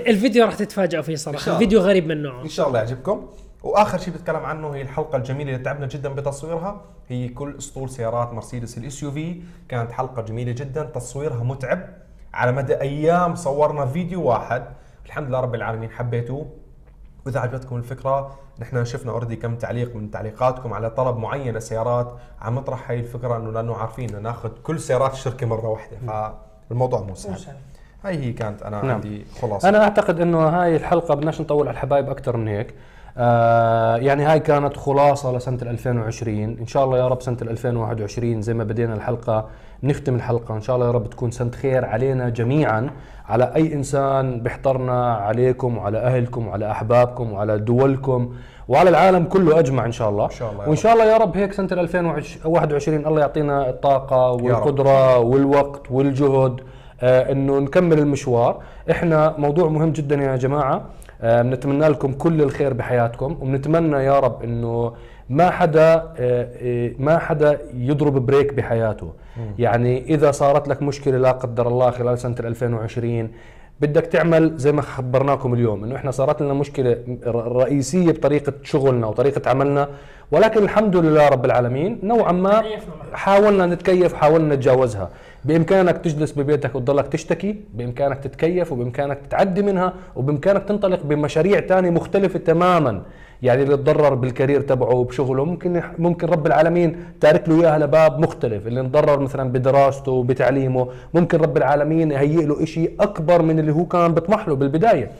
الفيديو 0.08 0.46
راح 0.46 0.56
تتفاجئوا 0.56 1.04
فيه 1.04 1.16
صراحة. 1.16 1.52
الفيديو 1.54 1.80
غريب 1.80 2.08
من 2.08 2.24
نوعه 2.24 2.42
إن 2.42 2.50
شاء 2.50 2.68
الله 2.68 2.80
يعجبكم. 2.80 3.26
وآخر 3.63 3.97
شيء 3.97 4.13
بتكلم 4.13 4.45
عنه 4.45 4.76
هي 4.76 4.82
الحلقة 4.82 5.17
الجميلة 5.17 5.52
اللي 5.52 5.63
تعبنا 5.63 5.88
جدا 5.88 6.10
بتصويرها. 6.10 6.82
هي 7.08 7.30
كل 7.30 7.56
أسطول 7.58 7.89
سيارات 7.89 8.34
مرسيدس 8.34 8.78
ال 8.78 9.04
SUV 9.04 9.41
كانت 9.69 9.91
حلقة 9.91 10.21
جميلة 10.21 10.52
جدا 10.52 10.84
تصويرها 10.84 11.43
متعب. 11.43 11.80
على 12.34 12.52
مدى 12.52 12.82
أيام 12.82 13.36
صورنا 13.36 13.86
فيديو 13.86 14.24
واحد. 14.24 14.63
الحمد 15.06 15.28
لله 15.28 15.39
رب 15.39 15.56
العالمين 15.56 15.89
حبيتوه. 15.89 16.45
وإذا 17.26 17.39
عجبتكم 17.39 17.76
الفكرة 17.76 18.36
نحن 18.60 18.86
شفنا 18.86 19.12
already 19.12 19.36
كم 19.36 19.56
تعليق 19.56 19.95
من 19.95 20.12
تعليقاتكم 20.12 20.74
على 20.74 20.89
طلب 20.89 21.17
معين 21.17 21.60
سيارات 21.60 22.15
عم 22.41 22.56
نطرح 22.56 22.91
هاي 22.91 23.00
الفكرة 23.00 23.38
إنه 23.38 23.52
لأنه 23.52 23.76
عارفين 23.76 24.10
إنه 24.10 24.19
ناخذ 24.19 24.50
كل 24.63 24.80
سيارات 24.80 25.13
الشركة 25.13 25.47
مرة 25.47 25.67
واحدة. 25.67 25.97
فالموضوع 26.69 27.02
مو 27.02 27.15
سهل. 27.15 27.39
سهل. 27.39 27.56
هاي 28.04 28.17
هي 28.17 28.34
كانت 28.34 28.63
أنا 28.63 28.82
نعم. 28.82 28.91
عندي 28.91 29.26
خلاصة. 29.41 29.69
أنا 29.69 29.84
أعتقد 29.84 30.19
إنه 30.19 30.47
هاي 30.47 30.76
الحلقة 30.76 31.15
بدناش 31.15 31.41
نطول 31.41 31.67
على 31.67 31.74
الحبايب 31.74 32.10
أكثر 32.10 32.38
من 32.38 32.47
هيك. 32.47 32.76
آه 33.17 33.95
يعني 33.97 34.24
هاي 34.24 34.39
كانت 34.39 34.78
خلاصة 34.78 35.38
لسنة 35.38 35.58
2020 35.62 36.38
إن 36.60 36.67
شاء 36.67 36.84
الله 36.86 36.97
يا 36.97 37.08
رب 37.08 37.21
سنة 37.21 37.38
2021 37.41 38.41
زي 38.41 38.54
ما 38.54 38.63
بدينا 38.63 38.93
الحلقة 38.93 39.45
نختم 39.84 40.15
الحلقة. 40.15 40.56
إن 40.56 40.62
شاء 40.62 40.76
الله 40.76 40.86
يا 40.88 40.91
رب 40.91 41.10
تكون 41.10 41.32
سنة 41.32 41.52
خير 41.52 41.86
علينا 41.86 42.30
جميعا. 42.30 42.89
على 43.30 43.52
أي 43.56 43.74
إنسان 43.74 44.39
بيحضرنا 44.41 45.13
عليكم 45.13 45.78
وعلى 45.78 45.97
أهلكم 45.97 46.47
وعلى 46.47 46.71
أحبابكم 46.71 47.34
وعلى 47.34 47.60
دولكم 47.60 48.34
وعلى 48.67 48.89
العالم 48.89 49.24
كله 49.24 49.60
أجمع 49.60 49.86
إن 49.86 49.91
شاء 49.91 50.10
الله. 50.10 50.26
إن 50.26 50.30
شاء 50.30 50.52
الله 50.52 50.67
وإن. 50.69 50.76
شاء 50.76 50.93
الله 50.93 51.06
يا 51.06 51.17
رب 51.17 51.38
هيك 51.38 51.54
سنة 51.54 51.69
2021 51.71 53.06
الله 53.06 53.21
يعطينا 53.21 53.69
الطاقة. 53.69 54.32
والقدرة 54.32 55.19
والوقت 55.19 55.91
والجهد. 55.91 56.62
آه، 57.02 57.32
إنه 57.32 57.60
نكمل 57.60 58.00
المشوار. 58.00 58.60
إحنا 58.91 59.36
موضوع 59.38 59.69
مهم 59.69 59.91
جدا 59.91 60.15
يا 60.15 60.36
جماعة. 60.36 60.82
بنتمنى 61.24 61.88
لكم 61.88 62.14
كل 62.14 62.42
الخير 62.42 62.74
بحياتكم 62.74 63.38
وبنتمنى 63.42 63.98
يا 63.98 64.20
رب 64.20 64.44
إنه 64.44 64.94
ما 65.30 65.50
حدا 65.50 65.94
آه، 65.94 66.50
آه، 66.62 66.92
ما 67.00 67.18
حدا 67.18 67.60
يضرب 67.74 68.26
بريك 68.26 68.54
بحياته. 68.54 69.14
يعني 69.60 70.04
إذا 70.14 70.32
صارت 70.32 70.68
لك 70.68 70.82
مشكلة 70.82 71.18
لا 71.18 71.32
قدر 71.32 71.68
الله 71.68 71.92
خلال 71.92 72.20
سنة 72.20 72.36
2020 72.40 73.32
بدك 73.82 74.02
تعمل 74.06 74.58
زي 74.58 74.72
ما 74.72 74.82
خبرناكم 74.82 75.54
اليوم 75.54 75.84
إنه 75.84 75.96
إحنا 75.96 76.12
صارت 76.12 76.42
لنا 76.42 76.54
مشكلة 76.54 76.98
رئيسية 77.62 78.12
بطريقة 78.12 78.54
شغلنا 78.64 79.08
وطريقة 79.08 79.50
عملنا 79.50 79.88
ولكن 80.32 80.64
الحمد 80.64 80.96
لله 80.96 81.28
رب 81.30 81.46
العالمين 81.46 82.00
نوعا 82.04 82.32
ما. 82.32 82.62
حاولنا 83.14 83.66
نتكيف 83.66 84.14
حاولنا 84.14 84.56
نتجاوزها. 84.56 85.10
بإمكانك 85.45 85.97
تجلس 85.97 86.32
ببيتك 86.32 86.75
وتضلك 86.75 87.08
تشتكي 87.08 87.56
بإمكانك 87.73 88.19
تتكيف 88.23 88.71
وبإمكانك 88.71 89.17
تتعدي 89.27 89.62
منها 89.62 89.93
وبإمكانك 90.15 90.63
تنطلق 90.63 91.04
بمشاريع 91.04 91.60
تانية 91.60 91.89
مختلفة 91.89 92.39
تماما. 92.39 93.01
يعني 93.41 93.63
اللي 93.63 93.77
تضرر 93.77 94.13
بالكارير 94.13 94.62
تبعه 94.62 94.93
وبشغله 94.93 95.45
ممكن 95.45 95.82
ممكن 95.99 96.27
رب 96.27 96.47
العالمين 96.47 96.95
تارك 97.21 97.49
له 97.49 97.62
إياها 97.62 97.80
لباب 97.80 98.19
مختلف. 98.19 98.67
اللي 98.67 98.80
انضرر 98.80 99.19
مثلا 99.19 99.51
بدراسته 99.51 100.12
وبتعليمه 100.12 100.88
ممكن 101.13 101.38
رب 101.38 101.58
العالمين 101.58 102.12
يهيئ 102.12 102.45
له 102.45 102.65
شيء 102.65 102.95
أكبر 102.99 103.41
من 103.41 103.60
اللي 103.60 103.71
هو 103.71 103.86
كان 103.86 104.13
بيطمح 104.13 104.47
له 104.47 104.56
بالبداية. 104.56 105.12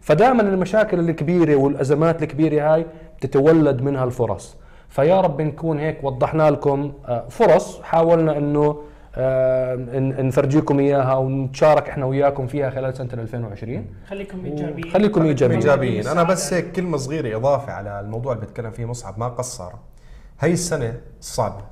فدائما 0.00 0.42
المشاكل 0.42 1.00
الكبيرة 1.00 1.56
والأزمات 1.56 2.22
الكبيرة 2.22 2.74
هاي 2.74 2.86
بتتولد 3.18 3.82
منها 3.82 4.04
الفرص. 4.04 4.56
فيا 4.88 5.20
رب 5.20 5.42
نكون 5.42 5.78
هيك 5.78 6.04
وضحنا 6.04 6.50
لكم 6.50 6.92
آه، 7.08 7.24
فرص 7.28 7.80
حاولنا 7.82 8.38
إنه 8.38 8.76
نفرجيكم 10.26 10.78
إياها 10.78 11.14
ونتشارك 11.14 11.88
إحنا 11.88 12.04
وياكم 12.04 12.46
فيها 12.46 12.70
خلال 12.70 12.96
سنة 12.96 13.08
2020 13.12 13.86
خليكم 14.08 14.44
إيجابيين. 14.44 14.90
خليكم 14.90 15.22
إيجابيين. 15.22 15.60
إيجابيين. 15.60 16.06
أنا 16.06 16.22
بس 16.22 16.52
هيك 16.54 16.72
كلمة 16.72 16.96
صغيرة 16.96 17.36
إضافة 17.36 17.72
على 17.72 18.00
الموضوع 18.00 18.32
اللي 18.32 18.46
بتكلم 18.46 18.70
فيه 18.70 18.84
مصعب 18.84 19.18
ما 19.18 19.28
قصر. 19.28 19.72
هي 20.40 20.52
السنة 20.52 21.00
صعبه 21.20 21.64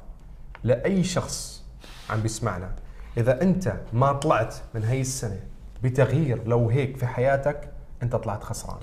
لأي 0.65 1.05
شخص 1.05 1.65
عم 2.11 2.21
بيسمعنا. 2.21 2.71
إذا 3.17 3.43
أنت 3.43 3.73
ما 3.93 4.13
طلعت 4.13 4.55
من 4.75 4.85
هي 4.85 5.01
السنة 5.01 5.41
بتغيير 5.83 6.41
لو 6.47 6.69
هيك 6.69 6.97
في 6.97 7.07
حياتك 7.07 7.69
أنت 8.03 8.17
طلعت 8.17 8.45
خسران. 8.45 8.79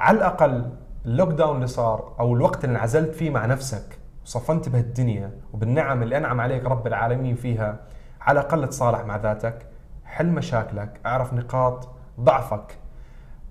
على 0.00 0.16
الأقل 0.18 0.70
اللوك 1.06 1.28
داون 1.28 1.56
اللي 1.56 1.66
صار 1.66 2.12
أو 2.20 2.34
الوقت 2.34 2.64
اللي 2.64 2.76
انعزلت 2.76 3.14
فيه 3.14 3.30
مع 3.30 3.46
نفسك 3.46 3.98
وصفنت 4.26 4.68
بهالدنيا 4.68 5.30
وبالنعم 5.52 6.02
اللي 6.02 6.16
أنعم 6.16 6.40
عليك 6.40 6.64
رب 6.64 6.86
العالمين 6.86 7.34
فيها 7.36 7.78
على 8.20 8.40
الأقل 8.40 8.68
تصالح 8.68 9.04
مع 9.04 9.16
ذاتك. 9.16 9.66
حل 10.04 10.26
مشاكلك 10.26 11.00
أعرف 11.06 11.34
نقاط 11.34 11.88
ضعفك. 12.20 12.78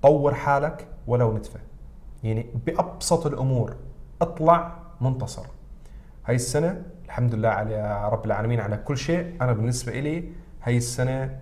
طور 0.02 0.34
حالك 0.34 0.88
ولو 1.08 1.38
نتفه. 1.38 1.60
يعني 2.24 2.46
بأبسط 2.66 3.26
الأمور 3.26 3.76
اطلع 4.22 4.72
منتصر. 5.02 5.46
هاي 6.26 6.36
السنة 6.36 6.82
الحمد 7.06 7.36
لله 7.36 7.50
على 7.50 8.10
رب 8.12 8.26
العالمين 8.26 8.60
على 8.60 8.78
كل 8.78 8.98
شيء. 8.98 9.36
أنا 9.42 9.54
بالنسبة 9.54 10.00
إلي 10.00 10.30
هاي 10.64 10.78
السنة 10.78 11.40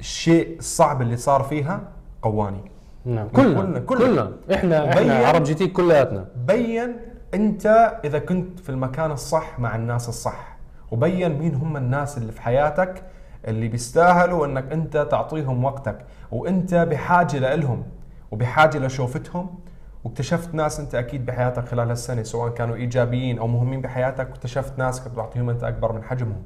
الشيء 0.00 0.58
الصعب 0.58 1.02
اللي 1.02 1.16
صار 1.16 1.42
فيها 1.42 1.80
قواني 2.22 2.70
نعم 3.04 3.28
كلنا 3.28 3.60
كلنا- 3.62 3.78
كلنا. 3.80 4.32
إحنا 4.54 4.92
إحنا 4.92 5.14
عرب 5.26 5.42
GT 5.42 5.66
كلياتنا. 5.66 6.28
بين 6.46 6.96
انت 7.34 7.66
اذا 8.04 8.18
كنت 8.18 8.60
في 8.60 8.68
المكان 8.68 9.10
الصح 9.10 9.58
مع 9.58 9.76
الناس 9.76 10.08
الصح. 10.08 10.56
وبين 10.90 11.38
مين 11.38 11.54
هم 11.54 11.76
الناس 11.76 12.18
اللي 12.18 12.32
في 12.32 12.42
حياتك 12.42 13.02
اللي 13.48 13.68
بيستاهلوا 13.68 14.46
انك 14.46 14.72
انت 14.72 14.96
تعطيهم 15.10 15.64
وقتك. 15.64 15.98
وانت 16.30 16.74
بحاجة 16.74 17.54
لهم 17.54 17.82
وبحاجة 18.30 18.78
لشوفتهم. 18.78 19.58
واكتشفت 20.04 20.54
ناس 20.54 20.80
انت 20.80 20.94
أكيد 20.94 21.26
بحياتك 21.26 21.68
خلال 21.68 21.88
هالسنة 21.88 22.22
سواء 22.22 22.52
كانوا 22.52 22.76
إيجابيين 22.76 23.38
أو 23.38 23.46
مهمين 23.46 23.80
بحياتك. 23.80 24.28
واكتشفت 24.30 24.78
ناس 24.78 25.00
كنت 25.00 25.16
تعطيهم 25.16 25.50
انت 25.50 25.64
أكبر 25.64 25.92
من 25.92 26.04
حجمهم. 26.04 26.42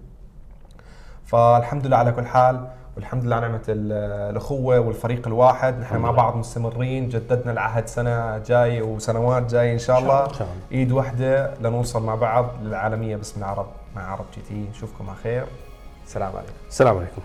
فالحمد 1.24 1.86
لله 1.86 1.96
على 1.96 2.12
كل 2.12 2.26
حال 2.26 2.68
والحمد 2.96 3.24
لله 3.24 3.36
على 3.36 3.46
نعمة 3.46 3.62
ال- 3.68 3.92
الأخوة 4.30 4.80
والفريق 4.80 5.26
الواحد. 5.26 5.80
نحن 5.80 5.96
مع 5.96 6.10
بعض 6.10 6.36
مستمرين. 6.36 7.08
جددنا 7.08 7.52
العهد 7.52 7.86
سنة 7.88 8.38
جاي 8.38 8.82
وسنوات 8.82 9.50
جاي 9.50 9.72
إن 9.72 9.78
شاء 9.78 9.98
الله. 9.98 10.24
إن 10.24 10.34
شاء 10.34 10.42
الله. 10.48 10.62
إيد 10.72 10.92
واحدة 10.92 11.54
لنوصل 11.60 12.02
مع 12.02 12.14
بعض 12.14 12.46
للعالمية 12.62 13.16
باسم 13.16 13.40
العرب. 13.40 13.66
مع 13.96 14.12
عرب 14.12 14.24
جي 14.34 14.40
تي. 14.48 14.68
نشوفكم 14.70 15.08
على 15.10 15.18
خير. 15.22 15.46
السلام 16.06 16.36
عليكم. 16.36 16.52
السلام 16.68 16.96
عليكم. 16.96 17.22